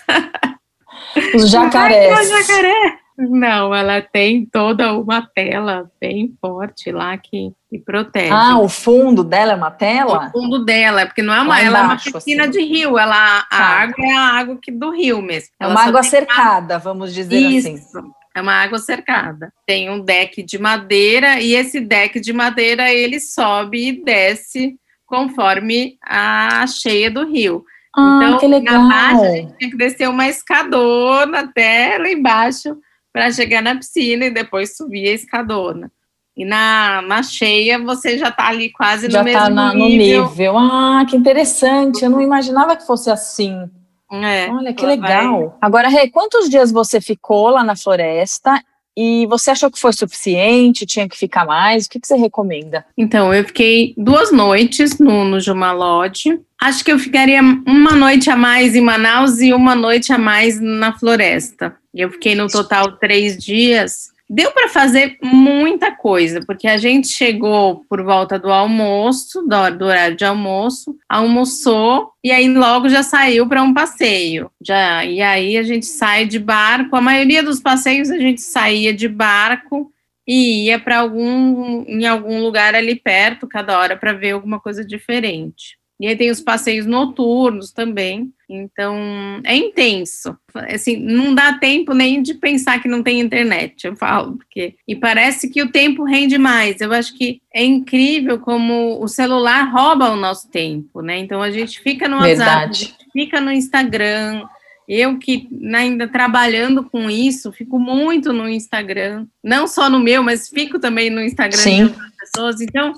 Os 1.35 1.49
jacarés. 1.49 2.29
jacaré. 2.29 2.97
Não, 3.17 3.73
ela 3.73 3.99
tem 3.99 4.45
toda 4.45 4.93
uma 4.93 5.27
tela 5.33 5.89
bem 5.99 6.35
forte 6.39 6.91
lá 6.91 7.17
que, 7.17 7.51
que 7.67 7.79
protege. 7.79 8.31
Ah, 8.31 8.59
o 8.59 8.69
fundo 8.69 9.23
dela 9.23 9.53
é 9.53 9.55
uma 9.55 9.71
tela? 9.71 10.27
O 10.27 10.31
fundo 10.31 10.63
dela, 10.63 11.03
porque 11.07 11.23
não 11.23 11.33
é 11.33 11.41
uma, 11.41 11.59
ela 11.59 11.79
embaixo, 11.79 12.09
é 12.09 12.11
uma 12.11 12.19
piscina 12.19 12.43
assim. 12.43 12.51
de 12.51 12.61
rio, 12.63 12.95
ela, 12.95 13.39
a 13.39 13.45
tá. 13.49 13.57
água 13.57 14.05
é 14.05 14.13
a 14.13 14.21
água 14.21 14.59
que, 14.61 14.71
do 14.71 14.91
rio 14.91 15.19
mesmo. 15.19 15.49
É 15.59 15.65
uma 15.65 15.83
água 15.83 16.03
cercada, 16.03 16.77
vamos 16.77 17.11
dizer 17.11 17.39
Isso. 17.39 17.67
assim. 17.69 18.11
É 18.37 18.41
uma 18.41 18.53
água 18.53 18.77
cercada. 18.77 19.51
Tem 19.65 19.89
um 19.89 19.99
deck 19.99 20.43
de 20.43 20.59
madeira 20.59 21.41
e 21.41 21.55
esse 21.55 21.79
deck 21.79 22.19
de 22.19 22.31
madeira 22.31 22.93
ele 22.93 23.19
sobe 23.19 23.87
e 23.87 24.03
desce 24.03 24.75
conforme 25.07 25.97
a 26.05 26.67
cheia 26.67 27.09
do 27.09 27.25
rio. 27.25 27.65
Ah, 27.95 28.19
então, 28.21 28.37
que 28.37 28.45
legal. 28.45 28.83
na 28.83 28.89
baixa 28.89 29.25
a 29.25 29.35
gente 29.37 29.57
tinha 29.57 29.71
que 29.71 29.77
descer 29.77 30.07
uma 30.07 30.27
escadona 30.27 31.39
até 31.39 31.97
lá 31.97 32.11
embaixo 32.11 32.77
para 33.11 33.31
chegar 33.31 33.63
na 33.63 33.75
piscina 33.75 34.25
e 34.25 34.29
depois 34.29 34.77
subir 34.77 35.09
a 35.09 35.13
escadona. 35.13 35.91
E 36.37 36.45
na, 36.45 37.01
na 37.01 37.23
cheia 37.23 37.79
você 37.79 38.19
já 38.19 38.29
está 38.29 38.49
ali 38.49 38.71
quase 38.71 39.09
já 39.09 39.17
no 39.17 39.25
mesmo 39.25 39.39
tá 39.39 39.49
na, 39.49 39.73
nível. 39.73 40.25
no 40.25 40.29
nível. 40.29 40.57
Ah, 40.59 41.03
que 41.09 41.17
interessante. 41.17 42.03
Eu 42.03 42.11
não 42.11 42.21
imaginava 42.21 42.75
que 42.75 42.85
fosse 42.85 43.09
assim. 43.09 43.67
É, 44.11 44.49
Olha, 44.49 44.73
que 44.73 44.85
legal. 44.85 45.39
Vai. 45.39 45.57
Agora, 45.61 45.89
Rê, 45.89 46.09
quantos 46.09 46.49
dias 46.49 46.71
você 46.71 47.01
ficou 47.01 47.49
lá 47.49 47.63
na 47.63 47.75
floresta 47.75 48.61
e 48.95 49.27
você 49.27 49.51
achou 49.51 49.69
que 49.69 49.79
foi 49.79 49.93
suficiente? 49.93 50.85
Tinha 50.85 51.07
que 51.07 51.17
ficar 51.17 51.45
mais? 51.45 51.85
O 51.85 51.89
que, 51.89 51.99
que 51.99 52.07
você 52.07 52.15
recomenda? 52.15 52.85
Então, 52.97 53.33
eu 53.33 53.43
fiquei 53.43 53.93
duas 53.97 54.31
noites 54.31 54.97
no, 54.97 55.23
no 55.23 55.39
Jumalode. 55.39 56.39
Acho 56.59 56.83
que 56.83 56.91
eu 56.91 56.97
ficaria 56.97 57.41
uma 57.41 57.91
noite 57.91 58.29
a 58.29 58.35
mais 58.35 58.75
em 58.75 58.81
Manaus 58.81 59.39
e 59.39 59.53
uma 59.53 59.75
noite 59.75 60.11
a 60.11 60.17
mais 60.17 60.59
na 60.59 60.97
floresta. 60.97 61.75
Eu 61.93 62.09
fiquei 62.11 62.33
no 62.33 62.47
total 62.47 62.93
três 62.93 63.37
dias. 63.37 64.11
Deu 64.29 64.51
para 64.51 64.67
fazer 64.67 65.17
muita 65.23 65.89
coisa, 65.95 66.41
porque 66.45 66.67
a 66.67 66.77
gente 66.77 67.07
chegou 67.07 67.85
por 67.89 68.03
volta 68.03 68.37
do 68.37 68.51
almoço, 68.51 69.41
do, 69.43 69.85
horário 69.85 70.17
de 70.17 70.25
almoço, 70.25 70.97
almoçou 71.07 72.11
e 72.21 72.29
aí 72.29 72.49
logo 72.49 72.89
já 72.89 73.03
saiu 73.03 73.47
para 73.47 73.63
um 73.63 73.73
passeio. 73.73 74.51
Já 74.61 75.05
e 75.05 75.21
aí 75.21 75.57
a 75.57 75.63
gente 75.63 75.85
sai 75.85 76.25
de 76.25 76.39
barco. 76.39 76.95
A 76.97 77.01
maioria 77.01 77.41
dos 77.41 77.61
passeios 77.61 78.11
a 78.11 78.17
gente 78.17 78.41
saía 78.41 78.93
de 78.93 79.07
barco 79.07 79.93
e 80.27 80.65
ia 80.65 80.77
para 80.77 80.99
algum 80.99 81.85
em 81.87 82.05
algum 82.05 82.41
lugar 82.41 82.75
ali 82.75 82.95
perto 82.95 83.47
cada 83.47 83.79
hora 83.79 83.95
para 83.95 84.11
ver 84.11 84.31
alguma 84.31 84.59
coisa 84.59 84.83
diferente. 84.83 85.77
E 85.99 86.05
aí 86.05 86.17
tem 86.17 86.29
os 86.29 86.41
passeios 86.41 86.85
noturnos 86.85 87.71
também. 87.71 88.33
Então, 88.49 88.95
é 89.43 89.55
intenso. 89.55 90.37
Assim, 90.53 90.95
não 90.97 91.35
dá 91.35 91.53
tempo 91.53 91.93
nem 91.93 92.21
de 92.21 92.33
pensar 92.33 92.81
que 92.81 92.87
não 92.87 93.03
tem 93.03 93.19
internet, 93.19 93.85
eu 93.85 93.95
falo, 93.95 94.37
porque 94.37 94.75
e 94.87 94.95
parece 94.95 95.49
que 95.49 95.61
o 95.61 95.71
tempo 95.71 96.03
rende 96.03 96.37
mais. 96.37 96.79
Eu 96.79 96.93
acho 96.93 97.15
que 97.17 97.41
é 97.53 97.63
incrível 97.63 98.39
como 98.39 99.03
o 99.03 99.07
celular 99.07 99.69
rouba 99.71 100.09
o 100.09 100.15
nosso 100.15 100.49
tempo, 100.49 101.01
né? 101.01 101.17
Então 101.17 101.41
a 101.41 101.51
gente 101.51 101.79
fica 101.81 102.07
no 102.07 102.17
WhatsApp, 102.17 102.93
fica 103.11 103.41
no 103.41 103.51
Instagram. 103.51 104.43
Eu 104.87 105.19
que 105.19 105.49
ainda 105.75 106.07
trabalhando 106.07 106.81
com 106.81 107.09
isso, 107.09 107.51
fico 107.51 107.77
muito 107.77 108.31
no 108.31 108.47
Instagram, 108.47 109.27
não 109.43 109.67
só 109.67 109.89
no 109.89 109.99
meu, 109.99 110.23
mas 110.23 110.47
fico 110.47 110.79
também 110.79 111.09
no 111.09 111.21
Instagram 111.21 111.57
Sim. 111.57 111.75
de 111.75 111.83
outras 111.83 112.11
pessoas. 112.21 112.61
Então, 112.61 112.93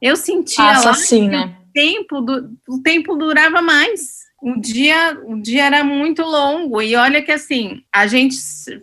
eu 0.00 0.16
sentia 0.16 0.64
Passa 0.64 0.84
lá 0.86 0.90
assim, 0.92 1.28
né? 1.28 1.54
tempo, 1.74 2.20
do, 2.20 2.56
o 2.68 2.80
tempo 2.80 3.16
durava 3.16 3.60
mais. 3.60 4.23
O 4.44 4.60
dia, 4.60 5.16
o 5.24 5.40
dia 5.40 5.64
era 5.64 5.82
muito 5.82 6.20
longo 6.20 6.82
e 6.82 6.94
olha 6.94 7.22
que 7.22 7.32
assim 7.32 7.80
a 7.90 8.06
gente 8.06 8.36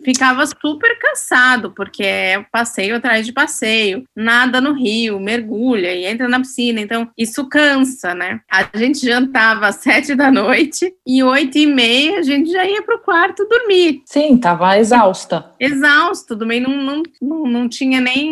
ficava 0.04 0.44
super 0.44 0.98
cansado 0.98 1.70
porque 1.70 2.02
é 2.02 2.44
passeio 2.50 2.96
atrás 2.96 3.24
de 3.24 3.32
passeio, 3.32 4.02
nada 4.16 4.60
no 4.60 4.72
rio, 4.72 5.20
mergulha 5.20 5.94
e 5.94 6.04
entra 6.04 6.28
na 6.28 6.40
piscina, 6.40 6.80
então 6.80 7.08
isso 7.16 7.48
cansa, 7.48 8.12
né? 8.12 8.40
A 8.50 8.76
gente 8.76 9.06
jantava 9.06 9.68
às 9.68 9.76
sete 9.76 10.16
da 10.16 10.32
noite 10.32 10.92
e 11.06 11.22
oito 11.22 11.56
e 11.56 11.66
meia 11.66 12.18
a 12.18 12.22
gente 12.22 12.50
já 12.50 12.66
ia 12.66 12.82
para 12.82 12.96
o 12.96 13.00
quarto 13.00 13.46
dormir. 13.48 14.02
Sim, 14.04 14.36
tava 14.38 14.76
exausta. 14.78 15.46
Exausto, 15.60 16.36
também 16.36 16.58
não, 16.58 16.76
não, 16.76 17.02
não, 17.20 17.46
não 17.46 17.68
tinha 17.68 18.00
nem 18.00 18.28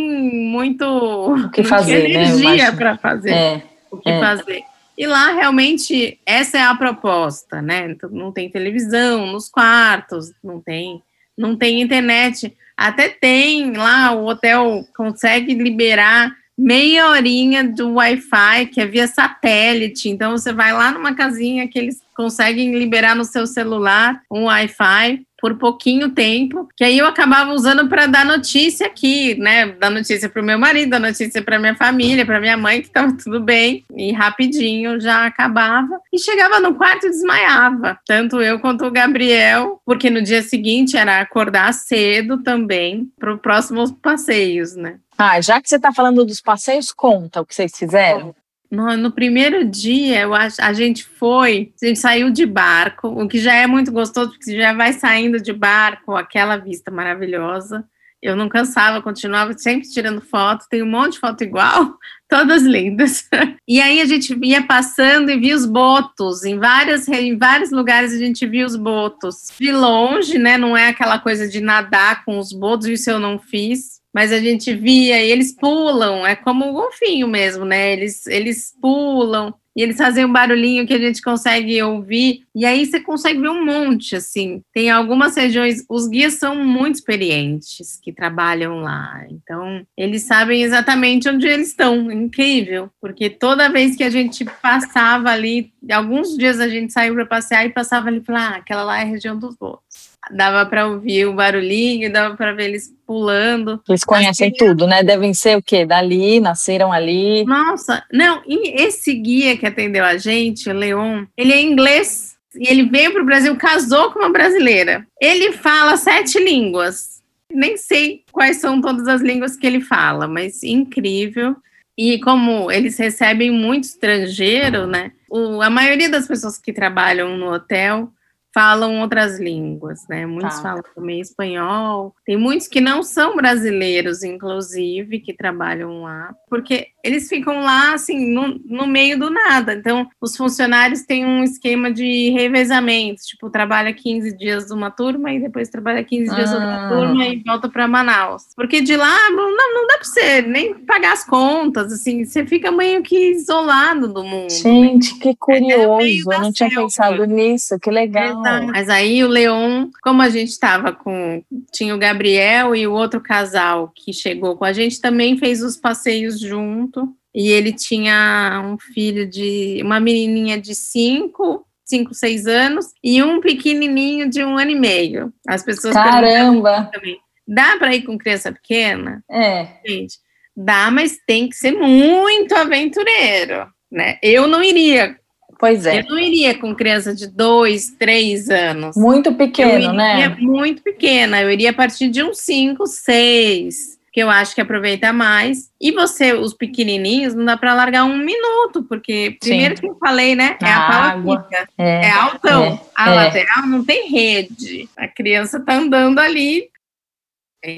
muito 0.50 0.84
o 0.84 1.48
que 1.50 1.62
fazer, 1.62 2.02
né? 2.10 2.24
energia 2.24 2.72
para 2.72 2.98
fazer. 2.98 3.30
É 3.30 3.70
o 3.90 3.98
que 3.98 4.08
é. 4.08 4.20
fazer. 4.20 4.69
E 5.00 5.06
lá 5.06 5.32
realmente 5.32 6.20
essa 6.26 6.58
é 6.58 6.62
a 6.62 6.74
proposta, 6.74 7.62
né? 7.62 7.90
Então, 7.90 8.10
não 8.10 8.30
tem 8.30 8.50
televisão 8.50 9.24
nos 9.28 9.48
quartos, 9.48 10.30
não 10.44 10.60
tem, 10.60 11.02
não 11.38 11.56
tem 11.56 11.80
internet. 11.80 12.54
Até 12.76 13.08
tem 13.08 13.72
lá, 13.72 14.12
o 14.12 14.26
hotel 14.26 14.84
consegue 14.94 15.54
liberar 15.54 16.36
meia 16.56 17.08
horinha 17.08 17.64
do 17.64 17.94
Wi-Fi, 17.94 18.66
que 18.66 18.78
é 18.78 18.84
via 18.84 19.06
satélite. 19.06 20.10
Então 20.10 20.32
você 20.32 20.52
vai 20.52 20.70
lá 20.70 20.90
numa 20.90 21.14
casinha 21.14 21.66
que 21.66 21.78
eles 21.78 22.02
conseguem 22.14 22.78
liberar 22.78 23.16
no 23.16 23.24
seu 23.24 23.46
celular 23.46 24.20
um 24.30 24.44
Wi-Fi 24.44 25.22
por 25.40 25.56
pouquinho 25.56 26.10
tempo, 26.10 26.68
que 26.76 26.84
aí 26.84 26.98
eu 26.98 27.06
acabava 27.06 27.52
usando 27.52 27.88
para 27.88 28.06
dar 28.06 28.24
notícia 28.24 28.86
aqui, 28.86 29.34
né? 29.36 29.72
Dar 29.72 29.90
notícia 29.90 30.28
para 30.28 30.42
o 30.42 30.44
meu 30.44 30.58
marido, 30.58 30.90
dar 30.90 31.00
notícia 31.00 31.42
para 31.42 31.58
minha 31.58 31.74
família, 31.74 32.26
para 32.26 32.40
minha 32.40 32.56
mãe 32.56 32.80
que 32.80 32.88
estava 32.88 33.12
tudo 33.16 33.40
bem, 33.40 33.84
e 33.96 34.12
rapidinho 34.12 35.00
já 35.00 35.26
acabava. 35.26 36.00
E 36.12 36.18
chegava 36.18 36.60
no 36.60 36.74
quarto 36.74 37.06
e 37.06 37.10
desmaiava, 37.10 37.98
tanto 38.06 38.40
eu 38.40 38.58
quanto 38.60 38.84
o 38.84 38.90
Gabriel, 38.90 39.80
porque 39.84 40.10
no 40.10 40.22
dia 40.22 40.42
seguinte 40.42 40.96
era 40.96 41.20
acordar 41.20 41.72
cedo 41.72 42.42
também 42.42 43.10
para 43.18 43.34
os 43.34 43.40
próximos 43.40 43.90
passeios, 43.90 44.76
né? 44.76 44.96
Ah, 45.16 45.40
já 45.40 45.60
que 45.60 45.68
você 45.68 45.76
está 45.76 45.92
falando 45.92 46.24
dos 46.24 46.40
passeios, 46.40 46.92
conta 46.92 47.40
o 47.40 47.46
que 47.46 47.54
vocês 47.54 47.72
fizeram. 47.76 48.34
No, 48.70 48.96
no, 48.96 49.10
primeiro 49.10 49.64
dia, 49.64 50.20
eu 50.20 50.32
acho, 50.32 50.62
a 50.62 50.72
gente 50.72 51.04
foi, 51.04 51.72
a 51.82 51.86
gente 51.86 51.98
saiu 51.98 52.30
de 52.30 52.46
barco, 52.46 53.08
o 53.08 53.26
que 53.26 53.38
já 53.38 53.52
é 53.52 53.66
muito 53.66 53.90
gostoso, 53.90 54.30
porque 54.30 54.56
já 54.56 54.72
vai 54.72 54.92
saindo 54.92 55.40
de 55.40 55.52
barco, 55.52 56.14
aquela 56.14 56.56
vista 56.56 56.88
maravilhosa. 56.88 57.84
Eu 58.22 58.36
não 58.36 58.50
cansava, 58.50 59.00
continuava 59.00 59.54
sempre 59.56 59.88
tirando 59.88 60.20
foto, 60.20 60.66
tem 60.68 60.82
um 60.82 60.90
monte 60.90 61.14
de 61.14 61.20
foto 61.20 61.42
igual, 61.42 61.96
todas 62.28 62.62
lindas. 62.62 63.26
E 63.66 63.80
aí 63.80 64.00
a 64.00 64.04
gente 64.04 64.38
ia 64.44 64.62
passando 64.62 65.30
e 65.30 65.38
via 65.38 65.56
os 65.56 65.64
botos, 65.64 66.44
em, 66.44 66.58
várias, 66.58 67.08
em 67.08 67.36
vários 67.36 67.70
lugares 67.70 68.12
a 68.12 68.18
gente 68.18 68.46
via 68.46 68.66
os 68.66 68.76
botos. 68.76 69.48
De 69.58 69.72
longe, 69.72 70.38
né, 70.38 70.58
não 70.58 70.76
é 70.76 70.88
aquela 70.88 71.18
coisa 71.18 71.48
de 71.48 71.60
nadar 71.60 72.24
com 72.24 72.38
os 72.38 72.52
botos, 72.52 72.86
isso 72.86 73.10
eu 73.10 73.18
não 73.18 73.38
fiz, 73.38 73.99
mas 74.12 74.32
a 74.32 74.38
gente 74.38 74.74
via 74.74 75.22
e 75.22 75.30
eles 75.30 75.54
pulam, 75.54 76.26
é 76.26 76.34
como 76.34 76.68
o 76.68 76.72
golfinho 76.72 77.28
mesmo, 77.28 77.64
né? 77.64 77.92
Eles, 77.92 78.26
eles 78.26 78.74
pulam. 78.80 79.54
e 79.76 79.82
eles 79.82 79.96
fazem 79.96 80.24
um 80.24 80.32
barulhinho 80.32 80.86
que 80.86 80.92
a 80.92 80.98
gente 80.98 81.22
consegue 81.22 81.80
ouvir, 81.82 82.42
e 82.54 82.66
aí 82.66 82.84
você 82.84 83.00
consegue 83.00 83.40
ver 83.40 83.50
um 83.50 83.64
monte, 83.64 84.16
assim. 84.16 84.62
Tem 84.74 84.90
algumas 84.90 85.36
regiões, 85.36 85.84
os 85.88 86.08
guias 86.08 86.34
são 86.34 86.56
muito 86.56 86.96
experientes 86.96 87.98
que 88.02 88.12
trabalham 88.12 88.80
lá, 88.80 89.24
então 89.30 89.86
eles 89.96 90.22
sabem 90.22 90.62
exatamente 90.62 91.28
onde 91.28 91.46
eles 91.46 91.68
estão, 91.68 92.10
incrível, 92.10 92.90
porque 93.00 93.30
toda 93.30 93.70
vez 93.70 93.96
que 93.96 94.02
a 94.02 94.10
gente 94.10 94.44
passava 94.60 95.30
ali, 95.30 95.72
alguns 95.90 96.36
dias 96.36 96.58
a 96.58 96.68
gente 96.68 96.92
saiu 96.92 97.14
para 97.14 97.26
passear 97.26 97.64
e 97.64 97.70
passava 97.70 98.08
ali 98.08 98.18
e 98.18 98.24
falava, 98.24 98.54
ah, 98.54 98.58
aquela 98.58 98.82
lá 98.82 98.98
é 98.98 99.02
a 99.02 99.06
região 99.06 99.38
dos 99.38 99.56
botos. 99.56 99.89
Dava 100.32 100.64
para 100.66 100.86
ouvir 100.86 101.26
o 101.26 101.34
barulhinho, 101.34 102.12
dava 102.12 102.36
para 102.36 102.52
ver 102.52 102.64
eles 102.64 102.92
pulando. 103.06 103.80
Eles 103.88 104.04
conhecem 104.04 104.52
tudo, 104.52 104.86
né? 104.86 105.02
Devem 105.02 105.34
ser 105.34 105.56
o 105.56 105.62
quê? 105.62 105.84
Dali, 105.84 106.40
nasceram 106.40 106.92
ali. 106.92 107.44
Nossa, 107.44 108.04
não, 108.12 108.42
e 108.46 108.82
esse 108.82 109.12
guia 109.14 109.56
que 109.56 109.66
atendeu 109.66 110.04
a 110.04 110.16
gente, 110.16 110.68
o 110.68 110.72
Leon, 110.72 111.24
ele 111.36 111.52
é 111.52 111.60
inglês 111.60 112.36
e 112.54 112.68
ele 112.68 112.84
veio 112.84 113.12
para 113.12 113.22
o 113.22 113.26
Brasil, 113.26 113.54
casou 113.56 114.10
com 114.10 114.20
uma 114.20 114.32
brasileira. 114.32 115.06
Ele 115.20 115.52
fala 115.52 115.96
sete 115.96 116.38
línguas. 116.38 117.20
Nem 117.52 117.76
sei 117.76 118.22
quais 118.30 118.58
são 118.58 118.80
todas 118.80 119.08
as 119.08 119.20
línguas 119.20 119.56
que 119.56 119.66
ele 119.66 119.80
fala, 119.80 120.28
mas 120.28 120.62
incrível. 120.62 121.56
E 121.98 122.18
como 122.20 122.70
eles 122.70 122.96
recebem 122.96 123.50
muito 123.50 123.84
estrangeiro, 123.84 124.86
né? 124.86 125.12
O, 125.28 125.60
a 125.60 125.68
maioria 125.68 126.08
das 126.08 126.26
pessoas 126.26 126.58
que 126.58 126.72
trabalham 126.72 127.36
no 127.36 127.52
hotel 127.52 128.10
falam 128.52 129.00
outras 129.00 129.38
línguas, 129.38 130.06
né? 130.08 130.26
Muitos 130.26 130.56
tá. 130.56 130.62
falam 130.62 130.82
também 130.94 131.20
espanhol. 131.20 132.14
Tem 132.24 132.36
muitos 132.36 132.66
que 132.66 132.80
não 132.80 133.02
são 133.02 133.36
brasileiros, 133.36 134.22
inclusive, 134.22 135.20
que 135.20 135.32
trabalham 135.32 136.02
lá, 136.02 136.34
porque 136.48 136.88
eles 137.02 137.28
ficam 137.28 137.60
lá, 137.60 137.94
assim, 137.94 138.32
no, 138.32 138.60
no 138.64 138.86
meio 138.86 139.18
do 139.18 139.30
nada. 139.30 139.74
Então, 139.74 140.08
os 140.20 140.36
funcionários 140.36 141.02
têm 141.02 141.24
um 141.24 141.42
esquema 141.42 141.90
de 141.92 142.30
revezamento, 142.30 143.22
tipo, 143.22 143.50
trabalha 143.50 143.92
15 143.92 144.36
dias 144.36 144.70
uma 144.70 144.90
turma 144.90 145.32
e 145.32 145.40
depois 145.40 145.68
trabalha 145.68 146.04
15 146.04 146.34
dias 146.34 146.52
outra 146.52 146.86
ah. 146.86 146.88
turma 146.88 147.26
e 147.26 147.42
volta 147.42 147.68
para 147.68 147.88
Manaus. 147.88 148.44
Porque 148.54 148.80
de 148.80 148.96
lá, 148.96 149.30
não, 149.30 149.56
não 149.56 149.86
dá 150.00 150.04
para 150.04 150.04
você 150.04 150.42
nem 150.42 150.74
pagar 150.74 151.12
as 151.12 151.24
contas, 151.24 151.92
assim, 151.92 152.24
você 152.24 152.46
fica 152.46 152.72
meio 152.72 153.02
que 153.02 153.32
isolado 153.32 154.12
do 154.12 154.24
mundo. 154.24 154.44
Né? 154.44 154.48
Gente, 154.48 155.18
que 155.18 155.36
curioso, 155.36 156.32
é 156.32 156.36
eu 156.36 156.40
não 156.40 156.52
tinha 156.52 156.70
selva. 156.70 156.82
pensado 156.82 157.24
nisso, 157.26 157.78
que 157.78 157.90
legal. 157.90 158.40
Mas 158.66 158.88
aí 158.88 159.22
o 159.22 159.28
Leon, 159.28 159.88
como 160.02 160.22
a 160.22 160.28
gente 160.28 160.48
estava 160.48 160.92
com. 160.92 161.42
Tinha 161.72 161.94
o 161.94 161.98
Gabriel 161.98 162.74
e 162.74 162.86
o 162.86 162.92
outro 162.92 163.20
casal 163.20 163.92
que 163.94 164.12
chegou 164.12 164.56
com 164.56 164.64
a 164.64 164.72
gente, 164.72 165.00
também 165.00 165.36
fez 165.36 165.62
os 165.62 165.76
passeios 165.76 166.40
junto. 166.40 167.08
E 167.32 167.48
ele 167.48 167.72
tinha 167.72 168.62
um 168.64 168.76
filho 168.78 169.28
de. 169.28 169.80
uma 169.84 170.00
menininha 170.00 170.60
de 170.60 170.74
cinco, 170.74 171.64
cinco, 171.84 172.12
seis 172.12 172.46
anos, 172.46 172.86
e 173.04 173.22
um 173.22 173.40
pequenininho 173.40 174.28
de 174.28 174.44
um 174.44 174.56
ano 174.56 174.70
e 174.70 174.78
meio. 174.78 175.32
As 175.46 175.62
pessoas 175.62 175.94
Caramba! 175.94 176.90
Também. 176.92 177.18
Dá 177.52 177.76
para 177.78 177.94
ir 177.96 178.02
com 178.02 178.16
criança 178.16 178.52
pequena? 178.52 179.24
É. 179.28 179.66
Gente, 179.84 180.18
dá, 180.56 180.88
mas 180.88 181.18
tem 181.26 181.48
que 181.48 181.56
ser 181.56 181.72
muito 181.72 182.54
aventureiro, 182.54 183.66
né? 183.90 184.18
Eu 184.22 184.46
não 184.46 184.62
iria 184.62 185.18
Pois 185.58 185.84
é. 185.84 186.00
Eu 186.00 186.04
não 186.06 186.18
iria 186.18 186.58
com 186.58 186.74
criança 186.74 187.14
de 187.14 187.26
dois, 187.26 187.90
três 187.98 188.48
anos. 188.48 188.96
Muito 188.96 189.34
pequeno, 189.34 189.92
né? 189.92 190.28
Muito 190.38 190.82
pequena. 190.82 191.42
Eu 191.42 191.50
iria 191.50 191.68
a 191.68 191.74
partir 191.74 192.08
de 192.08 192.22
uns 192.22 192.38
cinco, 192.38 192.86
seis, 192.86 193.98
que 194.10 194.20
eu 194.20 194.30
acho 194.30 194.54
que 194.54 194.60
aproveita 194.62 195.12
mais. 195.12 195.68
E 195.78 195.92
você, 195.92 196.32
os 196.32 196.54
pequenininhos, 196.54 197.34
não 197.34 197.44
dá 197.44 197.58
para 197.58 197.74
largar 197.74 198.04
um 198.04 198.16
minuto, 198.16 198.84
porque 198.88 199.36
primeiro 199.38 199.76
Sim. 199.76 199.82
que 199.82 199.88
eu 199.88 199.98
falei, 199.98 200.34
né? 200.34 200.56
É 200.62 200.66
a, 200.66 200.78
a 200.78 201.10
água. 201.10 201.46
É, 201.76 202.06
é 202.06 202.10
altão. 202.10 202.64
É, 202.64 202.80
a 202.96 203.10
é. 203.10 203.14
lateral 203.14 203.66
não 203.66 203.84
tem 203.84 204.10
rede. 204.10 204.88
A 204.96 205.06
criança 205.06 205.60
tá 205.60 205.74
andando 205.74 206.20
ali. 206.20 206.70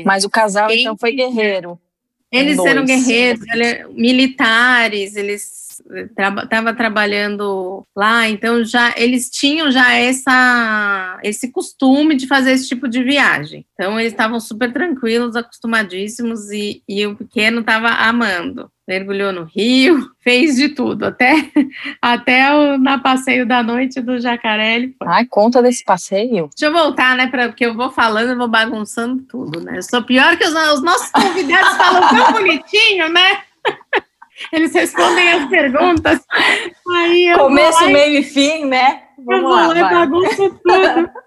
Mas 0.05 0.25
o 0.25 0.31
casal, 0.31 0.71
então, 0.71 0.97
foi 0.97 1.13
guerreiro. 1.13 1.79
Eles 2.31 2.59
eram 2.59 2.85
guerreiros, 2.85 3.45
militares, 3.91 5.17
eles 5.17 5.62
estava 5.91 6.47
tra 6.47 6.75
trabalhando 6.75 7.87
lá, 7.97 8.29
então 8.29 8.65
já 8.65 8.93
eles 8.97 9.31
tinham 9.31 9.71
já 9.71 9.93
essa 9.93 11.19
esse 11.23 11.51
costume 11.51 12.15
de 12.15 12.27
fazer 12.27 12.53
esse 12.53 12.69
tipo 12.69 12.89
de 12.89 13.03
viagem. 13.03 13.65
Então 13.75 13.99
eles 13.99 14.13
estavam 14.13 14.39
super 14.41 14.73
tranquilos, 14.73 15.37
acostumadíssimos 15.37 16.51
e, 16.51 16.83
e 16.89 17.07
o 17.07 17.17
pequeno 17.17 17.61
estava 17.61 17.89
amando. 17.89 18.71
Mergulhou 18.87 19.33
no 19.33 19.45
rio, 19.45 20.11
fez 20.23 20.57
de 20.57 20.71
tudo, 20.71 21.07
até 21.07 21.51
até 22.03 22.55
o, 22.55 22.79
na 22.79 22.99
passeio 22.99 23.47
da 23.47 23.63
noite 23.63 24.01
do 24.01 24.21
jacaré. 24.21 24.77
Ele 24.77 24.95
foi. 24.99 25.09
Ai, 25.09 25.25
conta 25.27 25.63
desse 25.63 25.85
passeio. 25.85 26.49
Deixa 26.49 26.67
eu 26.67 26.73
voltar, 26.73 27.17
né? 27.17 27.29
Pra, 27.29 27.49
porque 27.49 27.65
eu 27.65 27.75
vou 27.75 27.91
falando, 27.91 28.31
eu 28.31 28.39
vou 28.39 28.49
bagunçando 28.49 29.23
tudo, 29.23 29.61
né? 29.61 29.79
Eu 29.79 29.83
sou 29.83 30.03
pior 30.03 30.37
que 30.37 30.45
os, 30.45 30.55
os 30.55 30.83
nossos 30.83 31.11
convidados 31.11 31.77
falam 31.77 32.09
tão 32.09 32.33
bonitinho, 32.33 33.09
né? 33.09 33.43
Eles 34.53 34.73
respondem 34.73 35.33
as 35.33 35.49
perguntas. 35.49 36.21
Aí 36.89 37.33
Começo, 37.37 37.85
meio 37.87 38.19
e 38.19 38.23
fim, 38.23 38.65
né? 38.65 39.03
Vamos 39.19 39.43
eu 39.43 39.43
vou 39.43 39.83
lá, 39.83 40.07
tudo. 40.07 41.11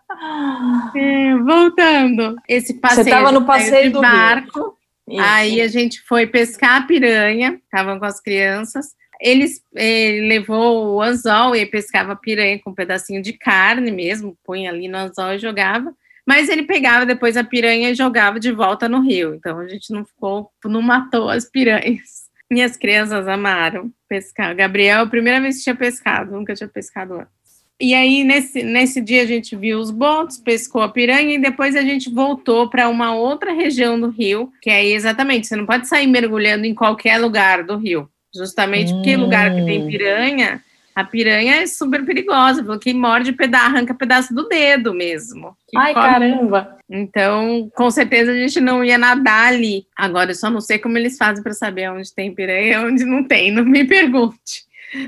É, 0.95 1.35
voltando. 1.35 2.35
Esse 2.47 2.73
passeio. 2.75 3.03
Você 3.03 3.09
estava 3.09 3.31
no 3.31 3.45
passeio 3.45 3.91
do 3.91 4.01
barco. 4.01 4.77
Aí 5.19 5.61
a 5.61 5.67
gente 5.67 6.01
foi 6.01 6.25
pescar 6.25 6.81
a 6.81 6.85
piranha, 6.85 7.59
estavam 7.63 7.99
com 7.99 8.05
as 8.05 8.19
crianças. 8.19 8.95
Eles, 9.21 9.61
ele 9.73 10.27
levou 10.27 10.95
o 10.95 11.01
anzol 11.01 11.55
e 11.55 11.65
pescava 11.65 12.15
piranha 12.15 12.59
com 12.59 12.71
um 12.71 12.75
pedacinho 12.75 13.21
de 13.21 13.33
carne 13.33 13.91
mesmo, 13.91 14.37
põe 14.43 14.67
ali 14.67 14.87
no 14.87 14.97
anzol 14.97 15.33
e 15.33 15.39
jogava. 15.39 15.93
Mas 16.25 16.49
ele 16.49 16.63
pegava 16.63 17.05
depois 17.05 17.37
a 17.37 17.43
piranha 17.43 17.91
e 17.91 17.95
jogava 17.95 18.39
de 18.39 18.51
volta 18.51 18.89
no 18.89 19.01
rio. 19.01 19.35
Então 19.35 19.59
a 19.59 19.67
gente 19.67 19.93
não 19.93 20.03
ficou, 20.03 20.51
não 20.65 20.81
matou 20.81 21.29
as 21.29 21.45
piranhas. 21.45 22.24
Minhas 22.51 22.77
crianças 22.77 23.27
amaram 23.27 23.91
pescar. 24.07 24.55
Gabriel, 24.55 25.09
primeira 25.09 25.41
vez 25.41 25.57
que 25.57 25.63
tinha 25.63 25.75
pescado, 25.75 26.31
nunca 26.31 26.53
tinha 26.53 26.67
pescado 26.67 27.15
antes. 27.15 27.35
E 27.79 27.93
aí, 27.93 28.23
nesse, 28.23 28.63
nesse 28.63 29.01
dia, 29.01 29.23
a 29.23 29.25
gente 29.25 29.53
viu 29.55 29.79
os 29.79 29.91
botos, 29.91 30.37
pescou 30.37 30.81
a 30.81 30.87
piranha 30.87 31.35
e 31.35 31.41
depois 31.41 31.75
a 31.75 31.81
gente 31.81 32.09
voltou 32.09 32.69
para 32.69 32.87
uma 32.87 33.13
outra 33.13 33.51
região 33.51 33.99
do 33.99 34.09
rio, 34.09 34.49
que 34.61 34.69
é 34.69 34.85
exatamente, 34.85 35.47
você 35.47 35.57
não 35.57 35.65
pode 35.65 35.87
sair 35.87 36.07
mergulhando 36.07 36.65
em 36.65 36.73
qualquer 36.73 37.17
lugar 37.17 37.63
do 37.63 37.75
rio. 37.75 38.09
Justamente 38.33 38.93
hum. 38.93 38.97
porque 38.97 39.17
lugar 39.17 39.53
que 39.53 39.65
tem 39.65 39.83
hum. 39.83 39.87
piranha, 39.87 40.61
a 40.95 41.03
piranha 41.03 41.57
é 41.57 41.67
super 41.67 42.05
perigosa, 42.05 42.63
porque 42.63 42.93
morde, 42.93 43.33
peda 43.33 43.59
arranca 43.59 43.93
pedaço 43.93 44.33
do 44.33 44.47
dedo 44.47 44.93
mesmo. 44.93 45.55
Ai, 45.75 45.93
come. 45.93 46.05
caramba! 46.05 46.77
Então, 46.89 47.69
com 47.75 47.91
certeza 47.91 48.31
a 48.31 48.35
gente 48.35 48.61
não 48.61 48.81
ia 48.81 48.97
nadar 48.97 49.47
ali. 49.47 49.85
Agora, 49.93 50.31
eu 50.31 50.35
só 50.35 50.49
não 50.49 50.61
sei 50.61 50.79
como 50.79 50.97
eles 50.97 51.17
fazem 51.17 51.43
para 51.43 51.53
saber 51.53 51.91
onde 51.91 52.15
tem 52.15 52.33
piranha 52.33 52.73
e 52.73 52.77
onde 52.77 53.03
não 53.03 53.25
tem, 53.25 53.51
não 53.51 53.65
me 53.65 53.83
pergunte. 53.85 54.63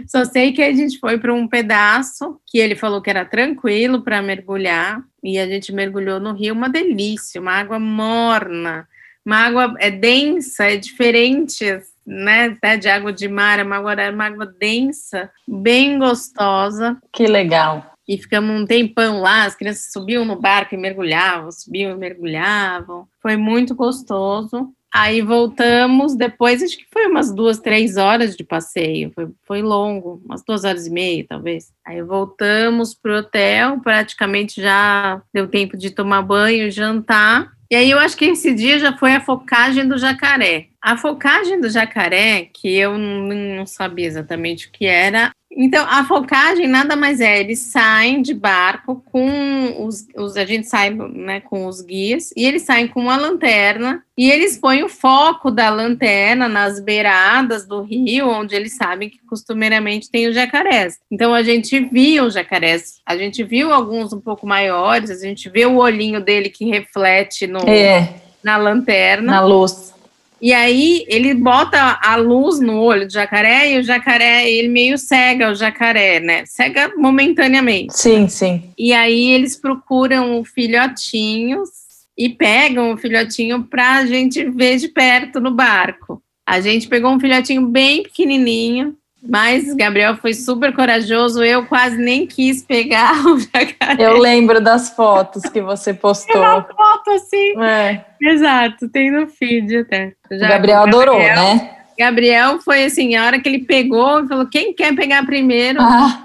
Só 0.07 0.25
sei 0.25 0.51
que 0.51 0.61
a 0.61 0.73
gente 0.73 0.99
foi 0.99 1.17
para 1.17 1.33
um 1.33 1.47
pedaço 1.47 2.37
que 2.45 2.57
ele 2.57 2.75
falou 2.75 3.01
que 3.01 3.09
era 3.09 3.23
tranquilo 3.23 4.03
para 4.03 4.21
mergulhar 4.21 5.01
e 5.23 5.39
a 5.39 5.47
gente 5.47 5.71
mergulhou 5.71 6.19
no 6.19 6.33
rio, 6.33 6.53
uma 6.53 6.67
delícia, 6.67 7.39
uma 7.39 7.53
água 7.53 7.79
morna, 7.79 8.85
uma 9.25 9.37
água 9.37 9.75
é 9.79 9.89
densa, 9.89 10.65
é 10.65 10.75
diferente 10.75 11.63
né, 12.07 12.45
até 12.45 12.77
de 12.77 12.87
água 12.87 13.11
de 13.11 13.27
mar, 13.27 13.59
é 13.59 13.63
uma 13.63 13.75
água, 13.75 14.09
uma 14.09 14.25
água 14.25 14.45
densa, 14.45 15.29
bem 15.45 15.99
gostosa. 15.99 16.97
Que 17.11 17.27
legal. 17.27 17.93
E 18.07 18.17
ficamos 18.17 18.61
um 18.61 18.65
tempão 18.65 19.19
lá, 19.19 19.43
as 19.43 19.53
crianças 19.53 19.91
subiam 19.91 20.23
no 20.23 20.39
barco 20.39 20.73
e 20.73 20.77
mergulhavam, 20.77 21.51
subiam 21.51 21.91
e 21.91 21.97
mergulhavam. 21.97 23.05
Foi 23.21 23.35
muito 23.35 23.75
gostoso. 23.75 24.73
Aí 24.93 25.21
voltamos, 25.21 26.15
depois 26.15 26.63
acho 26.63 26.77
que 26.77 26.85
foi 26.91 27.07
umas 27.07 27.33
duas, 27.33 27.59
três 27.59 27.97
horas 27.97 28.37
de 28.37 28.43
passeio, 28.43 29.11
foi, 29.13 29.27
foi 29.43 29.61
longo, 29.61 30.21
umas 30.25 30.41
duas 30.43 30.63
horas 30.63 30.87
e 30.87 30.89
meia, 30.89 31.25
talvez. 31.27 31.73
Aí 31.85 32.01
voltamos 32.01 32.95
pro 32.95 33.17
hotel, 33.17 33.81
praticamente 33.81 34.61
já 34.61 35.21
deu 35.33 35.45
tempo 35.49 35.75
de 35.75 35.91
tomar 35.91 36.21
banho, 36.21 36.71
jantar, 36.71 37.51
e 37.69 37.75
aí 37.75 37.91
eu 37.91 37.99
acho 37.99 38.15
que 38.15 38.25
esse 38.25 38.53
dia 38.53 38.79
já 38.79 38.97
foi 38.97 39.13
a 39.13 39.21
focagem 39.21 39.87
do 39.87 39.97
jacaré. 39.97 40.67
A 40.81 40.97
focagem 40.97 41.59
do 41.59 41.69
jacaré, 41.69 42.45
que 42.53 42.73
eu 42.75 42.97
não 42.97 43.65
sabia 43.65 44.05
exatamente 44.05 44.67
o 44.67 44.71
que 44.71 44.85
era, 44.85 45.31
então, 45.59 45.83
a 45.89 46.05
focagem 46.05 46.67
nada 46.67 46.95
mais 46.95 47.19
é, 47.19 47.39
eles 47.39 47.57
saem 47.57 48.21
de 48.21 48.31
barco 48.31 49.03
com 49.11 49.83
os, 49.83 50.07
os, 50.15 50.37
a 50.37 50.45
gente 50.45 50.67
sai 50.67 50.91
né, 50.91 51.39
com 51.41 51.65
os 51.65 51.81
guias, 51.81 52.31
e 52.37 52.45
eles 52.45 52.61
saem 52.61 52.87
com 52.87 52.99
uma 52.99 53.17
lanterna, 53.17 54.03
e 54.15 54.29
eles 54.29 54.55
põem 54.55 54.83
o 54.83 54.89
foco 54.89 55.49
da 55.49 55.71
lanterna 55.71 56.47
nas 56.47 56.79
beiradas 56.79 57.65
do 57.65 57.81
rio, 57.81 58.29
onde 58.29 58.55
eles 58.55 58.77
sabem 58.77 59.09
que 59.09 59.17
costumeiramente 59.27 60.11
tem 60.11 60.27
os 60.27 60.35
jacarés. 60.35 60.99
Então, 61.11 61.33
a 61.33 61.41
gente 61.41 61.79
viu 61.79 62.25
os 62.25 62.35
jacarés, 62.35 63.01
a 63.03 63.17
gente 63.17 63.43
viu 63.43 63.73
alguns 63.73 64.13
um 64.13 64.21
pouco 64.21 64.45
maiores, 64.45 65.09
a 65.09 65.15
gente 65.15 65.49
vê 65.49 65.65
o 65.65 65.77
olhinho 65.77 66.21
dele 66.21 66.49
que 66.51 66.65
reflete 66.65 67.47
no, 67.47 67.67
é. 67.67 68.13
na 68.43 68.57
lanterna. 68.57 69.31
Na 69.31 69.41
luz. 69.41 69.96
E 70.41 70.53
aí 70.53 71.05
ele 71.07 71.33
bota 71.33 71.99
a 72.01 72.15
luz 72.15 72.59
no 72.59 72.79
olho 72.79 73.07
do 73.07 73.13
jacaré 73.13 73.71
e 73.71 73.79
o 73.79 73.83
jacaré, 73.83 74.49
ele 74.49 74.67
meio 74.67 74.97
cega 74.97 75.51
o 75.51 75.55
jacaré, 75.55 76.19
né? 76.19 76.45
Cega 76.45 76.93
momentaneamente. 76.95 77.97
Sim, 77.97 78.27
sim. 78.27 78.63
E 78.77 78.93
aí 78.93 79.31
eles 79.31 79.55
procuram 79.55 80.43
filhotinhos 80.43 81.69
e 82.17 82.29
pegam 82.29 82.93
o 82.93 82.97
filhotinho 82.97 83.63
para 83.63 83.97
a 83.97 84.05
gente 84.05 84.49
ver 84.49 84.77
de 84.77 84.87
perto 84.87 85.39
no 85.39 85.51
barco. 85.51 86.21
A 86.45 86.61
gente 86.61 86.87
pegou 86.87 87.11
um 87.11 87.19
filhotinho 87.19 87.67
bem 87.67 88.03
pequenininho, 88.03 88.95
mas 89.27 89.73
Gabriel 89.75 90.15
foi 90.17 90.33
super 90.33 90.73
corajoso, 90.73 91.43
eu 91.43 91.65
quase 91.65 91.97
nem 91.97 92.25
quis 92.25 92.63
pegar 92.63 93.13
o 93.27 93.39
jacaré. 93.39 94.03
Eu 94.03 94.17
lembro 94.17 94.61
das 94.61 94.89
fotos 94.89 95.43
que 95.43 95.61
você 95.61 95.93
postou. 95.93 96.33
Tem 96.33 96.41
uma 96.41 96.63
foto 96.63 97.11
assim. 97.11 97.61
É. 97.61 98.05
Exato, 98.21 98.89
tem 98.89 99.11
no 99.11 99.27
feed 99.27 99.77
até. 99.77 100.13
Já, 100.31 100.47
Gabriel 100.49 100.81
adorou, 100.81 101.17
Gabriel, 101.17 101.35
né? 101.35 101.77
Gabriel 101.97 102.59
foi 102.59 102.85
assim, 102.85 103.15
a 103.15 103.25
hora 103.25 103.39
que 103.39 103.49
ele 103.49 103.65
pegou, 103.65 104.25
falou: 104.27 104.47
quem 104.47 104.73
quer 104.73 104.95
pegar 104.95 105.25
primeiro? 105.25 105.81
Ah. 105.81 106.23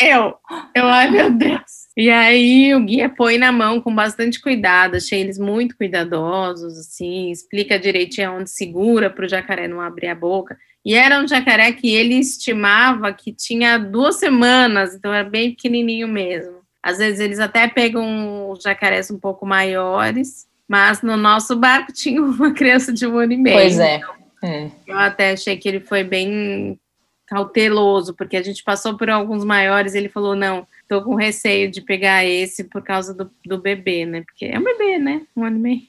Eu. 0.00 0.34
Eu, 0.74 0.86
ai 0.86 1.10
meu 1.10 1.30
Deus. 1.30 1.84
E 1.96 2.10
aí 2.10 2.74
o 2.74 2.80
guia 2.80 3.08
põe 3.08 3.38
na 3.38 3.52
mão 3.52 3.80
com 3.80 3.94
bastante 3.94 4.40
cuidado, 4.40 4.96
achei 4.96 5.20
eles 5.20 5.38
muito 5.38 5.76
cuidadosos, 5.76 6.76
assim, 6.76 7.30
explica 7.30 7.78
direitinho 7.78 8.38
onde 8.38 8.50
segura 8.50 9.08
para 9.08 9.24
o 9.24 9.28
jacaré 9.28 9.68
não 9.68 9.80
abrir 9.80 10.08
a 10.08 10.14
boca. 10.14 10.56
E 10.84 10.94
era 10.94 11.18
um 11.18 11.26
jacaré 11.26 11.72
que 11.72 11.94
ele 11.94 12.16
estimava 12.16 13.12
que 13.12 13.32
tinha 13.32 13.78
duas 13.78 14.16
semanas, 14.16 14.94
então 14.94 15.12
era 15.12 15.28
bem 15.28 15.50
pequenininho 15.50 16.06
mesmo. 16.06 16.58
Às 16.82 16.98
vezes 16.98 17.20
eles 17.20 17.38
até 17.38 17.66
pegam 17.66 18.54
jacarés 18.62 19.10
um 19.10 19.18
pouco 19.18 19.46
maiores, 19.46 20.46
mas 20.68 21.00
no 21.00 21.16
nosso 21.16 21.56
barco 21.56 21.90
tinha 21.94 22.22
uma 22.22 22.52
criança 22.52 22.92
de 22.92 23.06
um 23.06 23.16
ano 23.16 23.32
e 23.32 23.36
meio. 23.38 23.56
Pois 23.56 23.78
é. 23.78 24.00
é. 24.42 24.70
Eu 24.86 24.98
até 24.98 25.32
achei 25.32 25.56
que 25.56 25.66
ele 25.66 25.80
foi 25.80 26.04
bem 26.04 26.78
cauteloso, 27.26 28.14
porque 28.14 28.36
a 28.36 28.42
gente 28.42 28.62
passou 28.62 28.96
por 28.96 29.08
alguns 29.08 29.44
maiores, 29.44 29.94
ele 29.94 30.08
falou, 30.08 30.36
não, 30.36 30.66
tô 30.88 31.02
com 31.02 31.14
receio 31.14 31.70
de 31.70 31.80
pegar 31.80 32.24
esse 32.24 32.64
por 32.64 32.82
causa 32.82 33.14
do, 33.14 33.30
do 33.44 33.58
bebê, 33.58 34.04
né? 34.04 34.22
Porque 34.22 34.46
é 34.46 34.58
um 34.58 34.64
bebê, 34.64 34.98
né? 34.98 35.22
Um 35.36 35.44
ano 35.44 35.56
e 35.56 35.60
meio. 35.60 35.82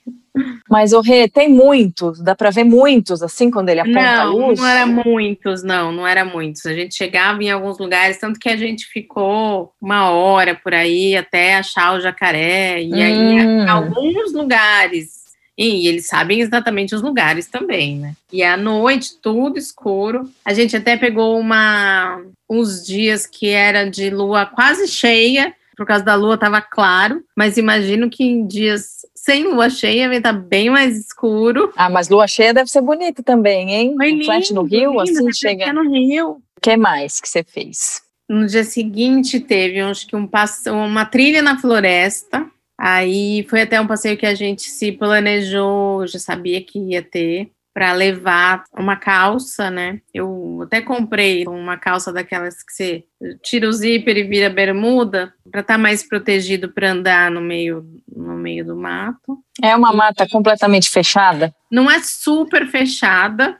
Mas 0.70 0.92
o 0.92 1.00
Rê 1.02 1.30
tem 1.30 1.50
muitos, 1.50 2.22
dá 2.22 2.36
para 2.36 2.50
ver 2.50 2.66
muitos 2.66 3.24
assim 3.24 3.50
quando 3.50 3.70
ele 3.70 3.80
aponta 3.80 4.02
não, 4.02 4.22
a 4.22 4.24
luz? 4.26 4.60
Não, 4.60 4.68
era 4.68 4.86
muitos, 4.86 5.64
não, 5.64 5.92
não 5.92 6.08
era 6.08 6.26
muitos. 6.26 6.66
A 6.66 6.74
gente 6.74 6.96
chegava 6.96 7.42
em 7.42 7.50
alguns 7.50 7.78
lugares, 7.78 8.18
tanto 8.18 8.40
que 8.40 8.50
a 8.50 8.58
gente 8.58 8.86
ficou 8.86 9.74
uma 9.82 10.10
hora 10.10 10.56
por 10.56 10.74
aí 10.74 11.16
até 11.16 11.56
achar 11.56 11.96
o 11.96 12.02
jacaré. 12.02 12.82
E 12.82 12.94
aí, 12.94 13.18
hum. 13.18 13.64
em 13.64 13.70
alguns 13.70 14.34
lugares 14.34 15.25
e 15.58 15.88
eles 15.88 16.08
sabem 16.08 16.42
exatamente 16.42 16.94
os 16.94 17.02
lugares 17.02 17.48
também, 17.48 17.98
né? 17.98 18.14
E 18.32 18.44
à 18.44 18.58
noite, 18.58 19.18
tudo 19.22 19.58
escuro. 19.58 20.30
A 20.44 20.54
gente 20.54 20.76
até 20.76 20.98
pegou 20.98 21.40
uma 21.40 22.22
uns 22.50 22.86
dias 22.86 23.26
que 23.26 23.50
era 23.50 23.90
de 23.90 24.10
lua 24.10 24.46
quase 24.46 24.88
cheia, 24.88 25.54
por 25.78 25.86
causa 25.86 26.04
da 26.04 26.16
lua 26.16 26.36
estava 26.36 26.62
claro, 26.62 27.24
mas 27.36 27.58
imagino 27.58 28.10
que 28.10 28.24
em 28.24 28.46
dias 28.46 29.06
sem 29.16 29.44
lua 29.44 29.70
cheia 29.70 30.08
vai 30.08 30.18
estar 30.18 30.34
tá 30.34 30.40
bem 30.40 30.70
mais 30.70 30.98
escuro. 30.98 31.72
Ah, 31.76 31.90
mas 31.90 32.10
lua 32.10 32.28
cheia 32.28 32.54
deve 32.54 32.70
ser 32.70 32.82
bonita 32.82 33.24
também, 33.24 33.72
hein? 33.72 33.94
Foi 33.98 34.12
lindo, 34.12 34.26
flash 34.26 34.52
no 34.52 34.64
rio, 34.64 34.92
lindo, 34.92 35.28
assim 35.28 35.34
chega. 35.34 35.74
no 35.74 35.90
rio. 35.90 36.42
O 36.58 36.62
que 36.62 36.78
mais 36.78 37.20
que 37.20 37.28
você 37.28 37.44
fez? 37.44 38.02
No 38.28 38.46
dia 38.46 38.64
seguinte 38.64 39.40
teve, 39.40 39.80
acho 39.82 40.08
que 40.08 40.16
um 40.16 40.28
passo, 40.28 40.72
uma 40.72 41.06
trilha 41.06 41.42
na 41.42 41.60
floresta 41.60 42.46
Aí 42.78 43.46
foi 43.50 43.62
até 43.62 43.80
um 43.80 43.88
passeio 43.88 44.18
que 44.18 44.26
a 44.26 44.36
gente 44.36 44.64
se 44.64 44.92
planejou, 44.92 46.06
já 46.08 46.20
sabia 46.20 46.62
que 46.62 46.78
ia 46.80 47.02
ter, 47.02 47.52
para 47.76 47.92
levar 47.92 48.64
uma 48.74 48.96
calça, 48.96 49.70
né? 49.70 50.00
Eu 50.14 50.62
até 50.64 50.82
comprei 50.82 51.46
uma 51.46 51.76
calça 51.76 52.12
daquelas 52.12 52.64
que 52.64 52.72
você 52.72 53.04
tira 53.44 53.68
o 53.68 53.72
zíper 53.74 54.16
e 54.16 54.24
vira 54.24 54.50
bermuda, 54.50 55.34
para 55.52 55.60
estar 55.60 55.74
tá 55.74 55.78
mais 55.78 56.02
protegido 56.02 56.70
para 56.72 56.92
andar 56.92 57.30
no 57.30 57.42
meio, 57.42 57.86
no 58.16 58.36
meio 58.36 58.66
do 58.66 58.78
mato. 58.78 59.40
É 59.62 59.76
uma 59.76 59.92
mata 59.92 60.26
completamente 60.30 60.90
fechada? 60.90 61.54
Não 61.70 61.92
é 61.92 62.00
super 62.00 62.66
fechada, 62.68 63.58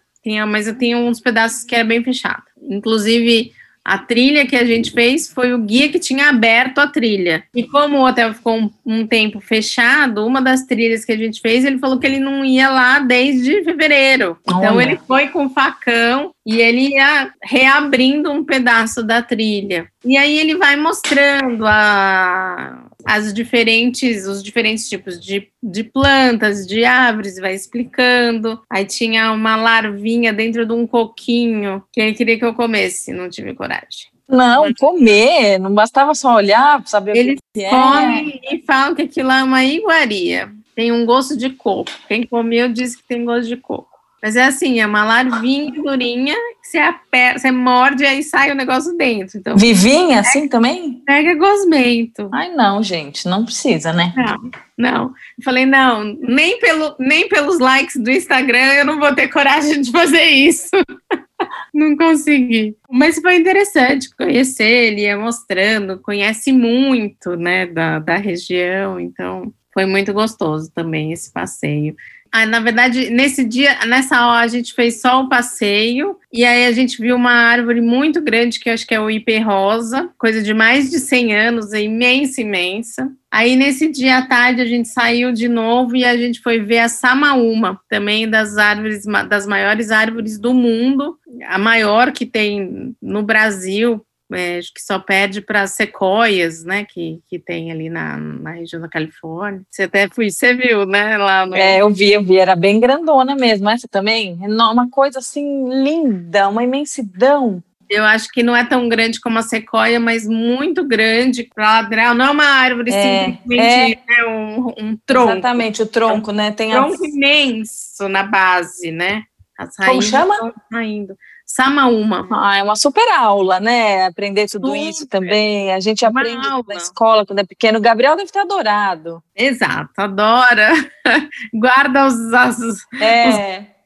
mas 0.48 0.66
eu 0.66 0.78
tenho 0.78 1.00
uns 1.00 1.20
pedaços 1.20 1.66
que 1.66 1.76
é 1.76 1.84
bem 1.84 2.02
fechada. 2.02 2.44
Inclusive, 2.62 3.52
a 3.86 4.00
trilha 4.00 4.48
que 4.48 4.56
a 4.56 4.66
gente 4.66 4.90
fez 4.90 5.32
foi 5.32 5.54
o 5.54 5.60
guia 5.60 5.90
que 5.90 6.00
tinha 6.00 6.30
aberto 6.30 6.80
a 6.80 6.88
trilha. 6.88 7.44
E 7.54 7.64
como 7.64 8.00
o 8.00 8.08
hotel 8.08 8.34
ficou 8.34 8.58
um, 8.58 8.72
um, 8.84 9.06
tempo 9.06 9.40
fechado, 9.40 10.26
uma 10.26 10.42
das 10.42 10.64
trilhas 10.64 11.06
que 11.06 11.12
a 11.12 11.18
gente 11.18 11.40
fez, 11.40 11.64
ele 11.64 11.78
falou 11.78 12.00
que 12.00 12.08
ele 12.08 12.20
não 12.20 12.44
ia 12.44 12.68
lá 12.68 12.98
desde 12.98 13.64
fevereiro. 13.64 14.38
Então 14.48 14.82
ele 14.82 14.98
foi 15.08 15.28
com 15.28 15.46
o 15.46 15.50
facão 15.52 16.32
e 16.44 16.60
ele 16.60 16.96
ia 16.96 17.32
reabrindo 17.44 18.32
um 18.32 18.44
pedaço 18.44 19.04
da 19.04 19.22
trilha. 19.22 19.88
E 20.04 20.18
aí 20.18 20.40
ele 20.40 20.56
vai 20.56 20.76
mostrando 20.76 21.66
a, 21.68 22.85
as 23.06 23.34
diferentes, 23.34 24.26
os 24.26 24.44
diferentes 24.44 24.90
tipos 24.90 25.20
de, 25.20 25.48
de 25.62 25.84
plantas, 25.84 26.66
de 26.66 26.84
árvores, 26.84 27.38
vai 27.38 27.54
explicando. 27.54 28.62
Aí 28.70 28.84
tinha 28.84 29.32
uma 29.32 29.56
larvinha 29.56 30.34
dentro 30.34 30.66
de 30.66 30.74
um 30.74 30.88
coquinho 30.88 31.84
que 31.94 32.02
ele 32.02 32.14
queria 32.14 32.40
que 32.40 32.46
eu 32.46 32.56
comesse, 32.56 33.14
não 33.14 33.30
tive 33.30 33.54
coragem. 33.54 34.08
Não, 34.28 34.74
comer, 34.74 35.60
não 35.60 35.72
bastava 35.72 36.16
só 36.16 36.36
olhar, 36.36 36.82
saber 36.88 37.16
Eles 37.16 37.36
o 37.38 37.44
que 37.54 37.64
é. 37.64 37.70
comem 37.70 38.42
e 38.52 38.64
falam 38.66 38.96
que 38.96 39.04
aquilo 39.04 39.32
é 39.32 39.44
uma 39.44 39.64
iguaria. 39.64 40.52
Tem 40.76 40.92
um 40.92 41.06
gosto 41.06 41.38
de 41.38 41.52
coco. 41.52 41.92
Quem 42.08 42.26
comeu 42.26 42.68
disse 42.68 42.98
que 42.98 43.04
tem 43.08 43.24
gosto 43.24 43.48
de 43.48 43.56
coco. 43.56 43.95
Mas 44.22 44.36
é 44.36 44.46
assim, 44.46 44.80
é 44.80 44.86
uma 44.86 45.04
larvinha 45.04 45.72
durinha, 45.72 46.36
que 46.62 46.68
você 46.68 46.78
aperta, 46.80 47.40
você 47.40 47.52
morde 47.52 48.04
e 48.04 48.08
aí 48.08 48.24
sai 48.24 48.52
o 48.52 48.56
negócio 48.56 48.98
dentro. 48.98 49.38
Então, 49.38 49.56
Vivinha 49.56 50.20
assim 50.20 50.48
também? 50.48 51.02
Pega 51.06 51.36
gosmento. 51.36 52.30
Ai, 52.34 52.50
não, 52.56 52.82
gente, 52.82 53.28
não 53.28 53.46
precisa, 53.46 53.94
né? 53.94 54.14
Não, 54.16 54.52
não. 54.78 55.04
Eu 55.38 55.44
falei, 55.44 55.66
não, 55.66 56.04
nem, 56.04 56.60
pelo, 56.60 56.96
nem 57.00 57.30
pelos 57.30 57.60
likes 57.60 57.98
do 57.98 58.10
Instagram 58.10 58.74
eu 58.74 58.86
não 58.86 59.00
vou 59.00 59.14
ter 59.14 59.28
coragem 59.28 59.82
de 59.82 59.92
fazer 59.92 60.24
isso. 60.24 60.72
não 61.74 61.96
consegui. 61.96 62.76
Mas 62.90 63.20
foi 63.20 63.36
interessante 63.36 64.10
conhecer, 64.16 64.64
ele 64.64 65.02
ia 65.02 65.18
mostrando, 65.18 66.00
conhece 66.00 66.52
muito, 66.52 67.36
né, 67.36 67.68
da, 67.68 68.00
da 68.00 68.16
região, 68.16 69.00
então 69.00 69.54
foi 69.74 69.86
muito 69.86 70.14
gostoso 70.14 70.72
também 70.74 71.12
esse 71.12 71.32
passeio. 71.32 71.96
Ah, 72.38 72.46
na 72.46 72.60
verdade, 72.60 73.10
nesse 73.12 73.46
dia, 73.46 73.86
nessa 73.86 74.28
hora, 74.28 74.44
a 74.44 74.48
gente 74.50 74.74
fez 74.74 75.00
só 75.00 75.22
o 75.22 75.30
passeio, 75.30 76.18
e 76.34 76.44
aí 76.44 76.66
a 76.66 76.72
gente 76.74 77.02
viu 77.02 77.16
uma 77.16 77.32
árvore 77.32 77.80
muito 77.80 78.22
grande, 78.22 78.60
que 78.60 78.70
acho 78.70 78.86
que 78.86 78.94
é 78.94 79.00
o 79.00 79.10
Ipê 79.10 79.40
Rosa, 79.40 80.10
coisa 80.18 80.44
de 80.44 80.54
mais 80.54 80.92
de 80.92 81.00
100 81.00 81.34
anos, 81.34 81.72
é 81.72 81.82
imensa, 81.82 82.42
imensa. 82.42 83.10
Aí 83.32 83.56
nesse 83.56 83.88
dia 83.90 84.18
à 84.18 84.28
tarde 84.28 84.60
a 84.60 84.66
gente 84.66 84.90
saiu 84.90 85.32
de 85.32 85.48
novo 85.48 85.96
e 85.96 86.04
a 86.04 86.18
gente 86.18 86.42
foi 86.42 86.60
ver 86.60 86.80
a 86.80 86.90
Samaúma, 86.90 87.80
também 87.88 88.30
das 88.30 88.58
árvores, 88.58 89.06
das 89.30 89.48
maiores 89.48 89.90
árvores 89.90 90.38
do 90.38 90.54
mundo, 90.54 91.18
a 91.48 91.58
maior 91.58 92.12
que 92.12 92.26
tem 92.26 92.94
no 93.02 93.24
Brasil, 93.24 94.06
é, 94.34 94.58
acho 94.58 94.74
que 94.74 94.82
só 94.82 94.98
perde 94.98 95.42
para 95.42 95.68
sequoias, 95.68 96.64
né, 96.64 96.86
que, 96.86 97.20
que 97.28 97.38
tem 97.38 97.72
ali 97.72 97.90
na, 97.90 98.18
na 98.18 98.52
região 98.52 98.82
da 98.82 98.90
Califórnia. 98.90 99.62
Você 99.70 99.84
até 99.84 100.08
foi, 100.10 100.30
você 100.30 100.54
viu, 100.54 100.86
né, 100.86 101.18
lá 101.18 101.46
no... 101.46 101.56
É, 101.56 101.82
eu 101.82 101.90
vi, 101.90 102.14
eu 102.14 102.24
vi, 102.24 102.38
era 102.38 102.56
bem 102.56 102.80
grandona 102.80 103.36
mesmo, 103.36 103.70
essa 103.70 103.88
também, 103.88 104.40
uma 104.48 104.90
coisa 104.90 105.20
assim 105.20 105.70
linda, 105.84 106.50
uma 106.50 106.64
imensidão. 106.64 107.64
Eu 107.90 108.04
acho 108.04 108.32
que 108.32 108.42
não 108.42 108.56
é 108.56 108.66
tão 108.66 108.90
grande 108.90 109.22
como 109.22 109.38
a 109.38 109.44
sequoia, 109.44 110.00
mas 110.00 110.28
muito 110.28 110.84
grande 110.84 111.44
para 111.44 111.82
ladrar. 111.82 112.16
Não 112.16 112.26
é 112.26 112.30
uma 112.32 112.46
árvore 112.46 112.92
é, 112.92 113.26
simplesmente 113.26 114.02
é, 114.10 114.24
né, 114.24 114.26
um, 114.28 114.74
um, 114.78 114.98
tronco. 115.06 115.34
Exatamente, 115.34 115.82
o 115.84 115.86
tronco, 115.86 116.32
né? 116.32 116.52
Tem 116.52 116.70
um 116.70 116.88
tronco 116.88 117.06
as... 117.06 117.14
imenso 117.14 118.10
na 118.10 118.24
base, 118.24 118.92
né? 118.92 119.24
As 119.58 119.76
como 119.76 120.02
chama? 120.02 120.54
Saindo. 120.72 121.16
Samaúma. 121.46 122.28
Ah, 122.32 122.58
é 122.58 122.64
uma 122.64 122.76
super 122.76 123.08
aula, 123.14 123.60
né? 123.60 124.06
Aprender 124.08 124.48
tudo 124.50 124.68
super. 124.68 124.80
isso 124.80 125.08
também. 125.08 125.72
A 125.72 125.80
gente 125.80 126.04
uma 126.04 126.20
aprende 126.20 126.48
aula. 126.48 126.64
na 126.68 126.76
escola 126.76 127.26
quando 127.26 127.40
é 127.40 127.46
pequeno. 127.46 127.78
O 127.78 127.82
Gabriel 127.82 128.16
deve 128.16 128.32
ter 128.32 128.40
adorado. 128.40 129.22
Exato, 129.36 129.92
adora. 129.98 130.74
Guarda 131.54 132.08
os. 132.08 132.16
os 132.16 132.86
é. 133.00 133.30
Os... 133.30 133.36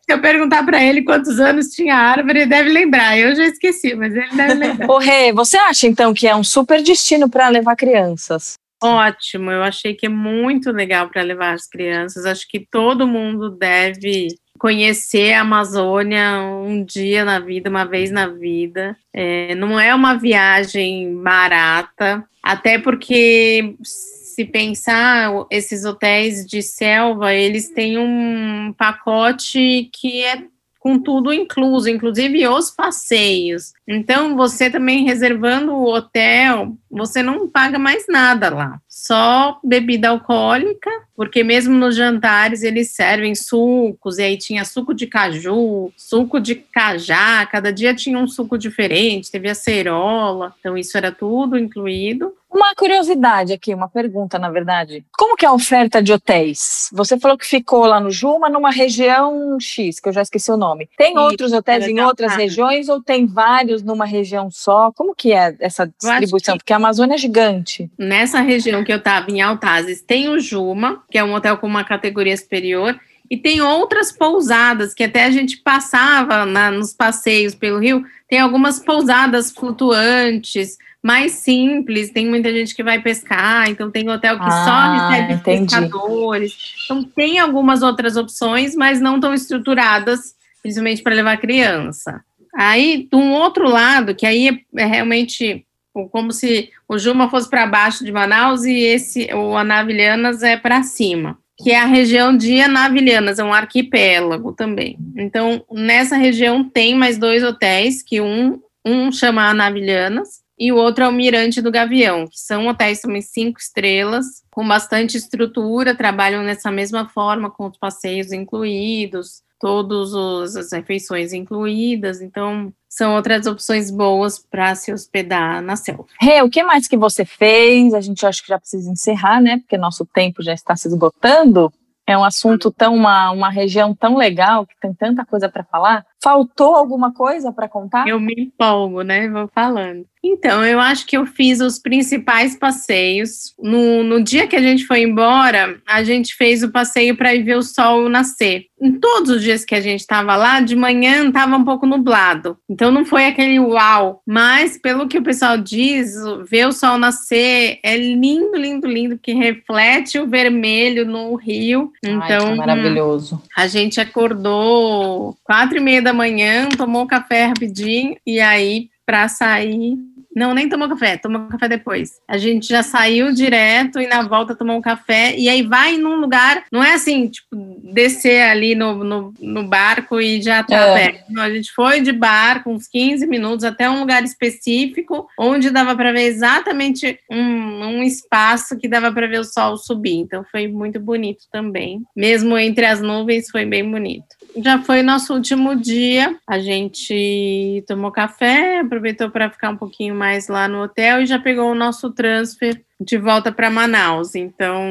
Se 0.10 0.14
eu 0.14 0.22
perguntar 0.22 0.66
para 0.66 0.84
ele 0.84 1.04
quantos 1.04 1.40
anos 1.40 1.68
tinha 1.68 1.96
a 1.96 2.00
árvore, 2.00 2.40
ele 2.40 2.50
deve 2.50 2.70
lembrar. 2.70 3.16
Eu 3.16 3.36
já 3.36 3.46
esqueci, 3.46 3.94
mas 3.94 4.16
ele 4.16 4.36
deve 4.36 4.54
lembrar. 4.56 4.90
Ô, 4.90 4.98
Rê, 4.98 5.32
você 5.32 5.56
acha 5.56 5.86
então 5.86 6.16
que 6.16 6.28
é 6.28 6.36
um 6.36 6.44
super 6.44 6.82
destino 6.82 7.30
para 7.30 7.48
levar 7.50 7.76
crianças? 7.76 8.54
Ótimo, 8.82 9.52
eu 9.52 9.62
achei 9.62 9.94
que 9.94 10.06
é 10.06 10.10
muito 10.10 10.72
legal 10.72 11.10
para 11.10 11.22
levar 11.22 11.54
as 11.54 11.68
crianças. 11.68 12.26
Acho 12.26 12.48
que 12.48 12.66
todo 12.72 13.06
mundo 13.06 13.52
deve 13.52 14.30
conhecer 14.60 15.34
a 15.34 15.42
Amazônia 15.42 16.42
um 16.42 16.84
dia 16.84 17.26
na 17.26 17.40
vida, 17.40 17.70
uma 17.70 17.86
vez 17.86 18.12
na 18.12 18.28
vida. 18.28 18.96
É, 19.14 19.56
não 19.56 19.80
é 19.80 19.96
uma 19.96 20.16
viagem 20.16 21.16
barata, 21.16 22.24
até 22.44 22.78
porque 22.78 23.76
se 23.82 24.46
pensar, 24.46 25.32
esses 25.50 25.86
hotéis 25.86 26.46
de 26.46 26.62
selva, 26.62 27.34
eles 27.34 27.70
têm 27.70 27.98
um 27.98 28.74
pacote 28.78 29.90
que 29.94 30.24
é 30.24 30.44
com 30.80 30.98
tudo 30.98 31.34
incluso, 31.34 31.90
inclusive 31.90 32.48
os 32.48 32.72
passeios. 32.72 33.74
Então, 33.86 34.38
você 34.38 34.70
também 34.70 35.04
reservando 35.04 35.74
o 35.74 35.94
hotel, 35.94 36.78
você 36.90 37.22
não 37.22 37.50
paga 37.50 37.78
mais 37.78 38.06
nada 38.08 38.50
lá, 38.50 38.82
só 39.06 39.60
bebida 39.64 40.10
alcoólica, 40.10 40.90
porque 41.16 41.44
mesmo 41.44 41.78
nos 41.78 41.96
jantares 41.96 42.64
eles 42.64 42.92
servem 42.92 43.34
sucos, 43.34 44.18
e 44.18 44.24
aí 44.24 44.38
tinha 44.38 44.66
suco 44.66 44.94
de 44.94 45.08
caju, 45.08 45.92
suco 45.96 46.40
de 46.40 46.56
cajá, 46.56 47.46
cada 47.46 47.72
dia 47.72 47.96
tinha 47.96 48.18
um 48.18 48.28
suco 48.28 48.58
diferente, 48.58 49.32
teve 49.32 49.50
acerola, 49.50 50.54
então 50.60 50.78
isso 50.78 50.98
era 50.98 51.12
tudo 51.12 51.58
incluído. 51.58 52.34
Uma 52.52 52.74
curiosidade 52.74 53.54
aqui, 53.54 53.74
uma 53.74 53.88
pergunta, 53.88 54.40
na 54.40 54.50
verdade. 54.50 55.06
Como 55.18 55.36
que 55.36 55.46
é 55.46 55.48
a 55.48 55.54
oferta 55.54 56.02
de 56.02 56.12
hotéis? 56.12 56.90
Você 56.92 57.20
falou 57.20 57.38
que 57.38 57.46
ficou 57.46 57.86
lá 57.86 58.00
no 58.00 58.10
Juma, 58.10 58.50
numa 58.50 58.72
região 58.72 59.60
X, 59.60 60.00
que 60.00 60.10
eu 60.10 60.14
já 60.14 60.24
esqueci 60.24 60.52
o 60.52 60.58
nome. 60.58 60.90
Tem 60.98 61.14
Isso, 61.14 61.22
outros 61.22 61.54
hotéis 61.54 61.88
em 61.88 62.00
outras 62.00 62.36
regiões 62.36 62.90
ou 62.90 63.02
tem 63.02 63.28
vários 63.28 63.84
numa 63.84 64.06
região 64.06 64.50
só? 64.50 64.92
Como 64.92 65.14
que 65.14 65.32
é 65.32 65.56
essa 65.60 65.86
distribuição? 65.86 66.58
Porque 66.58 66.74
a 66.74 66.78
Amazônia 66.78 67.16
é 67.16 67.18
gigante. 67.18 67.90
Nessa 67.98 68.42
região 68.42 68.84
que 68.84 68.92
eu 68.92 68.98
estava, 68.98 69.30
em 69.30 69.42
Altazes, 69.42 70.02
tem 70.02 70.28
o 70.28 70.40
Juma, 70.40 71.04
que 71.10 71.18
é 71.18 71.24
um 71.24 71.34
hotel 71.34 71.58
com 71.58 71.68
uma 71.68 71.84
categoria 71.84 72.36
superior, 72.36 73.00
e 73.30 73.38
tem 73.38 73.62
outras 73.62 74.12
pousadas 74.12 74.94
que 74.94 75.04
até 75.04 75.26
a 75.26 75.32
gente 75.32 75.58
passava 75.58 76.46
na, 76.46 76.72
nos 76.72 76.94
passeios 76.94 77.54
pelo 77.54 77.80
Rio. 77.80 78.04
Tem 78.28 78.40
algumas 78.40 78.80
pousadas 78.80 79.52
flutuantes, 79.52 80.78
mais 81.04 81.32
simples, 81.34 82.12
tem 82.12 82.28
muita 82.28 82.52
gente 82.52 82.76
que 82.76 82.84
vai 82.84 83.02
pescar, 83.02 83.70
então 83.70 83.90
tem 83.90 84.10
hotel 84.10 84.38
que 84.38 84.46
ah, 84.46 84.66
só 84.66 85.08
recebe 85.10 85.34
entendi. 85.34 85.76
pescadores. 85.76 86.54
Então 86.84 87.04
tem 87.04 87.40
algumas 87.40 87.82
outras 87.82 88.18
opções, 88.18 88.76
mas 88.76 89.00
não 89.00 89.20
tão 89.20 89.34
estruturadas, 89.34 90.36
principalmente 90.62 91.02
para 91.02 91.16
levar 91.16 91.38
criança. 91.38 92.22
Aí, 92.54 93.08
de 93.10 93.16
um 93.16 93.32
outro 93.32 93.70
lado, 93.70 94.14
que 94.14 94.26
aí 94.26 94.62
é, 94.76 94.86
realmente 94.86 95.66
como 96.12 96.32
se 96.32 96.70
o 96.88 96.98
Juma 96.98 97.30
fosse 97.30 97.50
para 97.50 97.66
baixo 97.66 98.06
de 98.06 98.12
Manaus 98.12 98.64
e 98.64 98.78
esse 98.80 99.28
o 99.34 99.58
Anavilhanas 99.58 100.44
é 100.44 100.56
para 100.56 100.84
cima, 100.84 101.38
que 101.58 101.72
é 101.72 101.80
a 101.80 101.86
região 101.86 102.36
de 102.36 102.62
Anavilhanas, 102.62 103.40
é 103.40 103.44
um 103.44 103.54
arquipélago 103.54 104.54
também. 104.54 104.98
Então, 105.16 105.64
nessa 105.72 106.16
região 106.16 106.64
tem 106.64 106.96
mais 106.96 107.18
dois 107.18 107.44
hotéis, 107.44 108.04
que 108.04 108.22
um 108.22 108.62
um 108.86 109.12
chama 109.12 109.50
Anavilhanas 109.50 110.42
e 110.60 110.72
o 110.74 110.76
outro 110.76 111.06
é 111.06 111.08
o 111.08 111.12
Mirante 111.12 111.62
do 111.62 111.72
Gavião, 111.72 112.28
que 112.28 112.38
são 112.38 112.68
hotéis 112.68 113.00
também 113.00 113.22
cinco 113.22 113.60
estrelas, 113.60 114.26
com 114.52 114.68
bastante 114.68 115.16
estrutura, 115.16 115.96
trabalham 115.96 116.44
nessa 116.44 116.70
mesma 116.70 117.08
forma, 117.08 117.50
com 117.50 117.68
os 117.68 117.78
passeios 117.78 118.34
incluídos, 118.34 119.42
todas 119.60 120.56
as 120.56 120.72
refeições 120.72 121.34
incluídas, 121.34 122.22
então 122.22 122.74
são 122.90 123.16
outras 123.16 123.46
opções 123.46 123.92
boas 123.92 124.40
para 124.40 124.74
se 124.74 124.92
hospedar 124.92 125.62
na 125.62 125.76
selva. 125.76 126.06
Rê, 126.20 126.42
o 126.42 126.50
que 126.50 126.64
mais 126.64 126.88
que 126.88 126.98
você 126.98 127.24
fez? 127.24 127.94
A 127.94 128.02
gente 128.02 128.26
acha 128.26 128.42
que 128.42 128.48
já 128.48 128.60
precisa 128.60 128.90
encerrar, 128.90 129.40
né? 129.42 129.58
Porque 129.60 129.78
nosso 129.78 130.06
tempo 130.06 130.42
já 130.42 130.54
está 130.54 130.76
se 130.76 130.88
esgotando. 130.88 131.72
É 132.08 132.18
um 132.18 132.24
assunto 132.24 132.72
tão, 132.72 132.96
uma, 132.96 133.32
uma 133.32 133.50
região 133.50 133.94
tão 133.94 134.18
legal, 134.18 134.66
que 134.66 134.74
tem 134.82 134.94
tanta 134.94 135.26
coisa 135.26 135.48
para 135.48 135.64
falar. 135.64 136.06
Faltou 136.22 136.76
alguma 136.76 137.14
coisa 137.14 137.52
para 137.52 137.70
contar? 137.70 138.08
Eu 138.08 138.20
me 138.20 138.34
empolgo, 138.38 139.02
né? 139.02 139.30
Vou 139.30 139.48
falando. 139.54 140.06
Então, 140.24 140.66
eu 140.66 140.80
acho 140.80 141.06
que 141.06 141.16
eu 141.16 141.26
fiz 141.26 141.62
os 141.62 141.80
principais 141.80 142.56
passeios. 142.56 143.54
No, 143.58 144.04
no 144.04 144.22
dia 144.22 144.48
que 144.48 144.56
a 144.56 144.62
gente 144.62 144.86
foi 144.86 145.02
embora, 145.02 145.80
a 145.88 146.04
gente 146.04 146.36
fez 146.36 146.62
o 146.62 146.72
passeio 146.72 147.16
para 147.16 147.34
ir 147.34 147.44
ver 147.44 147.56
o 147.56 147.64
sol 147.64 148.10
nascer. 148.10 148.66
Em 148.82 148.94
todos 148.94 149.30
os 149.32 149.42
dias 149.42 149.64
que 149.64 149.76
a 149.76 149.82
gente 149.82 150.02
estava 150.02 150.36
lá, 150.36 150.60
de 150.60 150.76
manhã 150.76 151.28
estava 151.28 151.56
um 151.56 151.64
pouco 151.64 151.86
nublado. 151.86 152.58
Então, 152.70 152.92
não 152.92 153.06
foi 153.06 153.28
aquele 153.28 153.60
uau. 153.60 154.22
Mas, 154.28 154.78
pelo 154.78 155.08
que 155.08 155.18
o 155.18 155.24
pessoal 155.24 155.58
diz, 155.58 156.14
ver 156.50 156.68
o 156.68 156.74
sol 156.74 156.98
nascer 156.98 157.80
é 157.82 157.96
lindo, 157.96 158.58
lindo, 158.58 158.88
lindo, 158.88 159.18
que 159.18 159.34
reflete 159.34 160.20
o 160.20 160.28
vermelho 160.28 161.06
no 161.06 161.34
rio. 161.36 161.92
Então, 162.04 162.50
Ai, 162.50 162.56
maravilhoso. 162.56 163.42
A 163.56 163.68
gente 163.68 164.02
acordou 164.02 165.38
quatro 165.44 165.78
e 165.78 165.82
meia 165.82 166.02
da 166.02 166.09
manhã, 166.14 166.70
tomou 166.70 167.08
café 167.08 167.46
rapidinho 167.46 168.18
e 168.26 168.40
aí 168.40 168.90
para 169.06 169.28
sair 169.28 169.98
não, 170.36 170.54
nem 170.54 170.70
tomou 170.70 170.88
café, 170.88 171.18
tomou 171.18 171.48
café 171.48 171.68
depois. 171.68 172.22
A 172.28 172.38
gente 172.38 172.68
já 172.68 172.84
saiu 172.84 173.34
direto 173.34 174.00
e 174.00 174.08
na 174.08 174.22
volta 174.22 174.56
tomou 174.56 174.78
um 174.78 174.82
café. 174.82 175.36
E 175.36 175.50
aí 175.50 175.64
vai 175.64 175.98
num 175.98 176.16
lugar, 176.16 176.64
não 176.72 176.84
é 176.84 176.94
assim, 176.94 177.28
tipo, 177.28 177.82
descer 177.92 178.44
ali 178.44 178.76
no, 178.76 179.04
no, 179.04 179.34
no 179.40 179.68
barco 179.68 180.22
e 180.22 180.42
já 180.42 180.64
tá 180.64 180.78
é. 180.78 180.94
perto. 180.94 181.26
Não, 181.30 181.42
a 181.42 181.50
gente 181.50 181.72
foi 181.74 182.00
de 182.00 182.12
barco 182.12 182.70
uns 182.70 182.88
15 182.88 183.26
minutos 183.26 183.66
até 183.66 183.90
um 183.90 184.00
lugar 184.00 184.24
específico, 184.24 185.28
onde 185.38 185.72
dava 185.72 185.96
para 185.96 186.14
ver 186.14 186.28
exatamente 186.28 187.20
um, 187.30 187.98
um 187.98 188.04
espaço 188.04 188.78
que 188.78 188.88
dava 188.88 189.12
para 189.12 189.28
ver 189.28 189.40
o 189.40 189.44
sol 189.44 189.78
subir. 189.78 190.20
Então 190.20 190.46
foi 190.52 190.68
muito 190.68 191.00
bonito 191.00 191.46
também. 191.52 192.04
Mesmo 192.16 192.58
entre 192.58 192.86
as 192.86 193.02
nuvens, 193.02 193.50
foi 193.50 193.66
bem 193.66 193.90
bonito 193.90 194.39
já 194.58 194.82
foi 194.82 195.02
nosso 195.02 195.34
último 195.34 195.76
dia. 195.76 196.36
A 196.48 196.60
gente 196.60 197.84
tomou 197.88 198.12
café, 198.12 198.80
aproveitou 198.80 199.30
para 199.30 199.50
ficar 199.50 199.70
um 199.70 199.78
pouquinho 199.78 200.16
mais 200.16 200.48
lá 200.48 200.68
no 200.68 200.84
hotel 200.84 201.22
e 201.22 201.26
já 201.26 201.40
pegou 201.40 201.72
o 201.72 201.76
nosso 201.76 202.12
transfer 202.12 202.84
de 203.00 203.18
volta 203.18 203.52
para 203.52 203.70
Manaus. 203.70 204.36
Então, 204.36 204.84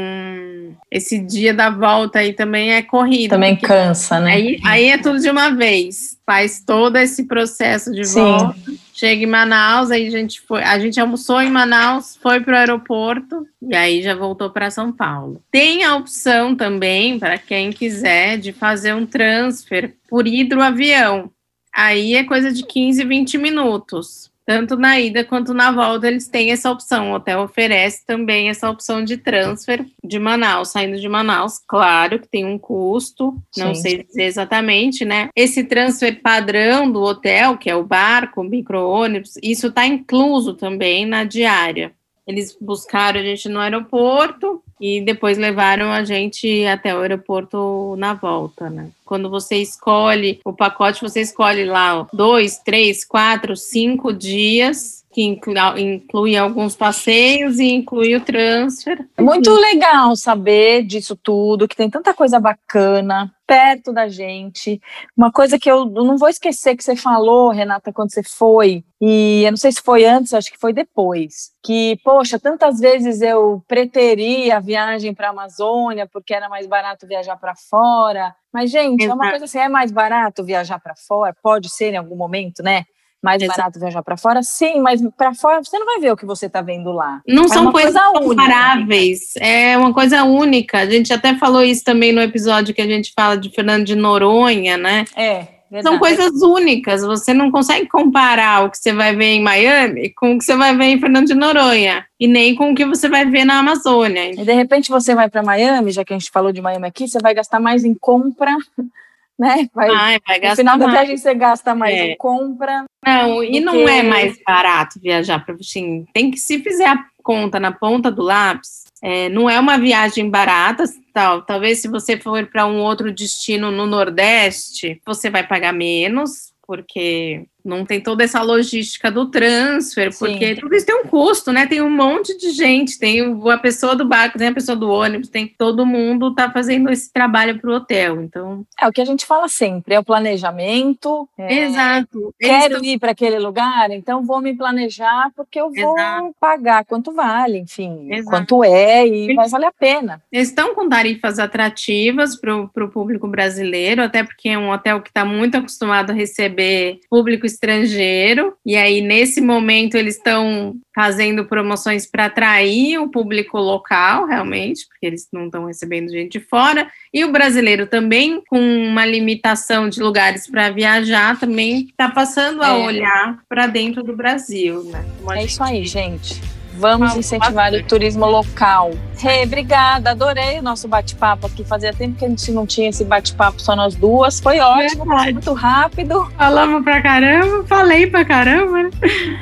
esse 0.90 1.18
dia 1.18 1.53
da 1.53 1.68
volta 1.68 2.21
aí 2.21 2.33
também 2.33 2.73
é 2.73 2.83
corrida. 2.83 3.35
Também 3.35 3.55
cansa, 3.57 4.18
né? 4.18 4.33
Aí, 4.33 4.61
aí, 4.64 4.88
é 4.88 4.99
tudo 4.99 5.21
de 5.21 5.29
uma 5.29 5.51
vez. 5.51 6.16
Faz 6.25 6.62
todo 6.64 6.97
esse 6.97 7.25
processo 7.25 7.92
de 7.92 8.05
Sim. 8.05 8.21
volta. 8.21 8.57
Chega 8.94 9.23
em 9.23 9.27
Manaus, 9.27 9.90
aí 9.90 10.09
a 10.09 10.11
gente 10.11 10.40
foi, 10.40 10.62
a 10.62 10.79
gente 10.79 10.99
almoçou 11.01 11.40
em 11.40 11.51
Manaus, 11.51 12.18
foi 12.21 12.40
para 12.40 12.55
o 12.55 12.57
aeroporto 12.57 13.47
e 13.62 13.77
aí 13.77 14.03
já 14.03 14.12
voltou 14.14 14.51
para 14.51 14.73
São 14.73 14.90
Paulo. 14.90 15.40
Tem 15.53 15.85
a 15.85 15.94
opção 15.94 16.57
também 16.57 17.16
para 17.16 17.38
quem 17.38 17.71
quiser 17.71 18.38
de 18.38 18.53
fazer 18.53 18.94
um 18.94 19.07
transfer 19.07 19.94
por 20.09 20.27
hidroavião. 20.27 21.31
Aí 21.73 22.16
é 22.16 22.25
coisa 22.25 22.51
de 22.51 22.64
15, 22.66 23.05
20 23.05 23.38
minutos 23.38 24.29
tanto 24.49 24.79
na 24.79 24.99
ida 24.99 25.23
quanto 25.23 25.53
na 25.53 25.71
volta 25.71 26.09
eles 26.09 26.27
têm 26.27 26.53
essa 26.53 26.71
opção. 26.71 27.11
O 27.11 27.17
hotel 27.17 27.41
oferece 27.43 28.07
também 28.07 28.49
essa 28.49 28.71
opção 28.71 29.05
de 29.05 29.19
transfer 29.19 29.85
de 30.03 30.19
Manaus, 30.19 30.71
saindo 30.71 30.99
de 30.99 31.07
Manaus. 31.07 31.59
Claro 31.69 32.19
que 32.19 32.27
tem 32.27 32.47
um 32.47 32.59
custo, 32.59 33.37
não 33.55 33.75
Sim. 33.75 33.83
sei 33.83 34.03
dizer 34.05 34.23
exatamente, 34.23 35.05
né? 35.05 35.29
Esse 35.37 35.65
transfer 35.65 36.23
padrão 36.23 36.91
do 36.91 37.03
hotel, 37.03 37.59
que 37.59 37.69
é 37.69 37.77
o 37.77 37.85
barco, 37.85 38.43
micro-ônibus, 38.43 39.35
isso 39.43 39.67
está 39.67 39.87
incluso 39.87 40.55
também 40.55 41.05
na 41.05 41.25
diária. 41.25 41.93
Eles 42.27 42.57
buscaram 42.59 43.21
a 43.21 43.23
gente 43.23 43.51
no 43.51 43.61
aeroporto 43.61 44.63
e 44.81 45.03
depois 45.03 45.37
levaram 45.37 45.93
a 45.93 46.05
gente 46.05 46.65
até 46.65 46.95
o 46.95 47.01
aeroporto 47.01 47.97
na 47.99 48.15
volta, 48.15 48.71
né? 48.71 48.89
Quando 49.09 49.31
você 49.31 49.57
escolhe 49.57 50.38
o 50.44 50.53
pacote, 50.53 51.01
você 51.01 51.23
escolhe 51.23 51.64
lá 51.64 52.07
dois, 52.12 52.59
três, 52.59 53.07
quatro, 53.07 53.57
cinco 53.57 54.12
dias 54.12 55.03
que 55.11 55.23
inclui, 55.23 55.81
inclui, 55.81 56.37
alguns 56.37 56.77
passeios 56.77 57.59
e 57.59 57.64
inclui 57.73 58.14
o 58.14 58.21
transfer. 58.21 59.09
É 59.16 59.23
muito 59.23 59.51
legal 59.51 60.14
saber 60.14 60.83
disso 60.85 61.16
tudo, 61.16 61.66
que 61.66 61.75
tem 61.75 61.88
tanta 61.88 62.12
coisa 62.12 62.38
bacana 62.38 63.33
perto 63.47 63.92
da 63.94 64.07
gente. 64.09 64.81
Uma 65.16 65.33
coisa 65.33 65.59
que 65.59 65.71
eu 65.71 65.87
não 65.87 66.18
vou 66.18 66.29
esquecer 66.29 66.77
que 66.77 66.85
você 66.85 66.94
falou, 66.94 67.51
Renata, 67.51 67.90
quando 67.92 68.12
você 68.12 68.23
foi, 68.23 68.85
e 69.01 69.42
eu 69.44 69.51
não 69.51 69.57
sei 69.57 69.73
se 69.73 69.81
foi 69.81 70.05
antes, 70.05 70.35
acho 70.35 70.53
que 70.53 70.59
foi 70.59 70.75
depois, 70.75 71.51
que, 71.64 71.99
poxa, 72.05 72.38
tantas 72.38 72.79
vezes 72.79 73.23
eu 73.23 73.64
preteria 73.66 74.59
a 74.59 74.61
viagem 74.61 75.14
para 75.14 75.29
a 75.29 75.31
Amazônia 75.31 76.07
porque 76.07 76.35
era 76.35 76.49
mais 76.49 76.66
barato 76.66 77.07
viajar 77.07 77.37
para 77.37 77.55
fora. 77.57 78.35
Mas, 78.53 78.71
gente, 78.71 79.03
Exato. 79.05 79.13
é 79.13 79.15
uma 79.23 79.31
coisa 79.31 79.45
assim, 79.45 79.59
é 79.59 79.69
mais 79.69 79.91
barato 79.93 80.45
viajar 80.45 80.79
para 80.79 80.95
fora? 80.97 81.35
Pode 81.43 81.69
ser 81.71 81.95
em 81.95 81.97
algum 81.97 82.17
momento, 82.17 82.63
né? 82.63 82.85
mais 83.23 83.43
Exato. 83.43 83.59
barato 83.59 83.81
viajar 83.81 84.03
para 84.03 84.17
fora? 84.17 84.43
Sim, 84.43 84.81
mas 84.81 85.01
para 85.17 85.35
fora 85.35 85.63
você 85.63 85.79
não 85.79 85.87
vai 85.87 85.99
ver 85.99 86.13
o 86.13 86.17
que 86.17 86.27
você 86.27 86.47
está 86.47 86.61
vendo 86.61 86.93
lá. 86.93 87.21
Não 87.27 87.45
é 87.45 87.49
são 87.49 87.73
coisas 87.73 87.93
coisa 87.93 88.13
comparáveis, 88.21 89.35
é 89.37 89.77
uma 89.77 89.93
coisa 89.93 90.25
única. 90.25 90.79
A 90.79 90.87
gente 90.87 91.13
até 91.13 91.35
falou 91.37 91.63
isso 91.63 91.85
também 91.85 92.13
no 92.13 92.21
episódio 92.21 92.75
que 92.75 92.81
a 92.81 92.87
gente 92.87 93.13
fala 93.15 93.37
de 93.37 93.51
Fernando 93.51 93.85
de 93.85 93.97
Noronha, 93.97 94.77
né? 94.77 95.05
É. 95.17 95.58
Verdade. 95.70 95.83
São 95.83 95.98
coisas 95.98 96.42
únicas, 96.42 97.02
você 97.02 97.35
não 97.35 97.50
consegue 97.50 97.87
comparar 97.87 98.64
o 98.64 98.70
que 98.70 98.78
você 98.78 98.92
vai 98.92 99.14
ver 99.14 99.33
em 99.33 99.42
Miami 99.42 100.11
com 100.11 100.35
o 100.35 100.38
que 100.38 100.44
você 100.44 100.57
vai 100.57 100.74
ver 100.76 100.85
em 100.85 101.00
Fernando 101.00 101.26
de 101.26 101.35
Noronha, 101.35 102.07
e 102.18 102.26
nem 102.26 102.54
com 102.54 102.72
o 102.72 102.74
que 102.74 102.87
você 102.87 103.09
vai 103.09 103.26
ver 103.26 103.44
na 103.44 103.59
Amazônia. 103.59 104.31
E 104.31 104.44
de 104.44 104.52
repente 104.52 104.88
você 104.90 105.14
vai 105.14 105.28
para 105.28 105.42
Miami, 105.42 105.90
já 105.90 106.04
que 106.04 106.14
a 106.14 106.18
gente 106.18 106.31
falou 106.31 106.52
de 106.52 106.62
Miami 106.62 106.87
aqui, 106.87 107.07
você 107.07 107.18
vai 107.18 107.35
gastar 107.35 107.61
mais 107.61 107.85
em 107.85 107.94
compra 107.94 108.57
né? 109.38 109.68
Vai, 109.72 109.88
Ai, 109.90 110.18
vai 110.26 110.40
no 110.40 110.57
final 110.57 110.76
da 110.76 110.88
viagem 110.88 111.16
você 111.16 111.33
gasta 111.33 111.74
mais 111.74 111.94
é. 111.94 112.07
em 112.07 112.16
compra. 112.16 112.85
Não, 113.07 113.44
e 113.44 113.61
não 113.61 113.88
é 113.88 114.02
mais 114.02 114.37
barato 114.44 114.98
viajar 115.00 115.44
para 115.44 115.54
assim, 115.54 116.04
tem 116.12 116.31
que 116.31 116.38
se 116.38 116.59
fizer 116.59 116.88
a 116.88 117.04
conta 117.22 117.61
na 117.61 117.70
ponta 117.70 118.11
do 118.11 118.22
lápis, 118.22 118.85
É, 119.03 119.29
não 119.29 119.49
é 119.49 119.59
uma 119.59 119.79
viagem 119.79 120.29
barata, 120.29 120.85
tal. 121.13 121.43
Talvez 121.43 121.81
se 121.81 121.89
você 121.89 122.19
for 122.19 122.47
para 122.47 122.67
um 122.67 122.79
outro 122.79 123.13
destino 123.13 123.71
no 123.71 123.87
Nordeste, 123.87 125.01
você 125.07 125.31
vai 125.31 125.47
pagar 125.47 125.73
menos, 125.73 126.53
porque 126.67 127.47
não 127.68 127.85
tem 127.85 128.00
toda 128.00 128.24
essa 128.24 128.42
logística 128.42 129.11
do 129.11 129.26
transfer, 129.26 130.12
Sim. 130.12 130.18
porque 130.18 130.54
tudo 130.57 130.74
isso 130.74 130.87
tem 130.87 130.94
um 130.94 131.07
custo, 131.07 131.52
né? 131.52 131.66
Tem 131.66 131.81
um 131.83 131.90
monte 131.90 132.37
de 132.37 132.50
gente, 132.50 132.98
tem 132.98 133.20
a 133.50 133.59
pessoa 133.59 133.94
do 133.94 134.07
barco, 134.07 134.38
tem 134.38 134.48
a 134.48 134.54
pessoa 134.54 134.76
do 134.76 134.88
ônibus, 134.88 135.28
tem 135.28 135.46
todo 135.46 135.87
mundo 135.87 136.35
tá 136.35 136.50
fazendo 136.50 136.90
esse 136.90 137.12
trabalho 137.12 137.59
para 137.59 137.70
o 137.70 137.74
hotel. 137.74 138.22
Então 138.22 138.64
é 138.78 138.87
o 138.87 138.92
que 138.92 139.00
a 139.00 139.04
gente 139.04 139.26
fala 139.26 139.48
sempre, 139.48 139.94
é 139.94 139.98
o 139.98 140.04
planejamento. 140.04 141.28
É, 141.37 141.64
Exato. 141.64 142.35
Quero 142.38 142.74
estão... 142.74 142.85
ir 142.85 142.98
para 142.98 143.12
aquele 143.12 143.38
lugar, 143.38 143.90
então 143.90 144.24
vou 144.24 144.40
me 144.40 144.54
planejar 144.54 145.31
porque 145.37 145.61
eu 145.61 145.70
vou 145.72 145.96
Exato. 145.96 146.35
pagar 146.40 146.85
quanto 146.85 147.12
vale, 147.12 147.59
enfim, 147.59 148.09
Exato. 148.11 148.31
quanto 148.31 148.64
é 148.64 149.07
e 149.07 149.24
Eles... 149.24 149.37
vai 149.37 149.48
valer 149.48 149.66
a 149.66 149.72
pena. 149.72 150.22
Eles 150.33 150.48
estão 150.48 150.74
com 150.74 150.88
tarifas 150.88 151.38
atrativas 151.38 152.37
para 152.37 152.85
o 152.85 152.88
público 152.88 153.28
brasileiro, 153.28 154.02
até 154.02 154.22
porque 154.22 154.48
é 154.48 154.59
um 154.59 154.70
hotel 154.70 155.00
que 155.00 155.11
está 155.11 155.24
muito 155.24 155.57
acostumado 155.57 156.11
a 156.11 156.14
receber 156.14 157.00
público 157.11 157.46
estrangeiro, 157.59 158.55
e 158.64 158.77
aí 158.77 159.01
nesse 159.01 159.40
momento 159.40 159.97
eles 159.97 160.16
estão 160.16 160.77
fazendo 160.94 161.44
promoções 161.44 162.07
para 162.07 162.27
atrair 162.27 162.99
o 162.99 163.09
público 163.09 163.59
local, 163.59 164.27
realmente, 164.27 164.87
porque 164.87 165.07
eles 165.07 165.29
não 165.33 165.47
estão 165.47 165.66
recebendo 165.66 166.09
gente 166.09 166.38
de 166.38 166.40
fora, 166.40 166.88
e 167.12 167.25
o 167.25 167.33
brasileiro 167.33 167.87
também, 167.87 168.40
com 168.49 168.59
uma 168.59 169.05
limitação 169.05 169.88
de 169.88 170.01
lugares 170.01 170.49
para 170.49 170.71
viajar, 170.71 171.38
também 171.38 171.87
está 171.90 172.09
passando 172.09 172.62
a 172.62 172.79
é. 172.79 172.87
olhar 172.87 173.38
para 173.49 173.66
dentro 173.66 174.03
do 174.03 174.16
Brasil. 174.16 174.85
Né? 174.85 175.05
é 175.33 175.44
isso 175.44 175.62
aí, 175.62 175.85
gente. 175.85 176.58
Vamos 176.79 177.17
incentivar 177.17 177.73
o 177.73 177.83
turismo 177.83 178.25
local. 178.25 178.93
Rê, 179.17 179.38
hey, 179.38 179.45
obrigada, 179.45 180.11
adorei 180.11 180.61
o 180.61 180.62
nosso 180.62 180.87
bate-papo 180.87 181.47
aqui. 181.49 181.64
Fazia 181.64 181.93
tempo 181.93 182.17
que 182.17 182.25
a 182.25 182.29
gente 182.29 182.53
não 182.53 182.64
tinha 182.64 182.88
esse 182.88 183.05
bate-papo 183.05 183.61
só 183.61 183.75
nós 183.75 183.97
duas. 183.97 184.38
Foi 184.38 184.61
ótimo, 184.61 185.05
Verdade. 185.05 185.33
muito 185.33 185.53
rápido. 185.53 186.31
Falamos 186.37 186.85
pra 186.85 187.03
caramba, 187.03 187.64
falei 187.67 188.07
pra 188.07 188.25
caramba. 188.25 188.85
Né? 188.85 188.91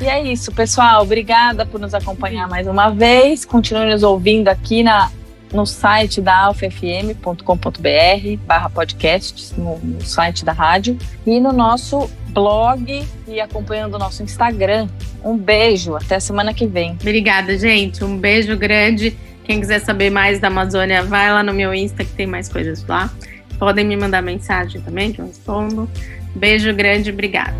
E 0.00 0.06
é 0.06 0.22
isso, 0.22 0.50
pessoal. 0.52 1.02
Obrigada 1.02 1.66
por 1.66 1.78
nos 1.78 1.92
acompanhar 1.92 2.48
mais 2.48 2.66
uma 2.66 2.88
vez. 2.90 3.44
Continue 3.44 3.90
nos 3.90 4.02
ouvindo 4.02 4.48
aqui 4.48 4.82
na 4.82 5.10
no 5.52 5.66
site 5.66 6.20
da 6.20 6.36
alfafm.com.br 6.36 8.36
barra 8.46 8.70
podcasts, 8.70 9.52
no, 9.56 9.78
no, 9.78 10.00
site 10.00 10.44
da 10.44 10.52
rádio, 10.52 10.96
e 11.26 11.40
no 11.40 11.52
nosso 11.52 12.10
blog 12.28 13.04
e 13.26 13.40
acompanhando 13.40 13.94
o 13.94 13.98
nosso 13.98 14.22
Instagram. 14.22 14.88
Um 15.24 15.36
beijo, 15.36 15.96
até 15.96 16.16
a 16.16 16.20
semana 16.20 16.52
que 16.52 16.66
vem. 16.66 16.96
Obrigada, 17.00 17.56
gente. 17.58 18.04
Um 18.04 18.16
beijo 18.16 18.56
grande. 18.56 19.16
Quem 19.44 19.60
quiser 19.60 19.80
saber 19.80 20.10
mais 20.10 20.40
da 20.40 20.48
Amazônia, 20.48 21.02
vai 21.02 21.32
lá 21.32 21.42
no 21.42 21.54
meu 21.54 21.72
Insta 21.72 22.04
que 22.04 22.12
tem 22.12 22.26
mais 22.26 22.48
coisas 22.48 22.84
lá. 22.86 23.10
Podem 23.58 23.84
me 23.84 23.96
mandar 23.96 24.20
mensagem 24.20 24.80
também, 24.80 25.12
que 25.12 25.20
eu 25.20 25.26
respondo. 25.26 25.88
Beijo 26.34 26.74
grande, 26.74 27.10
obrigada. 27.10 27.54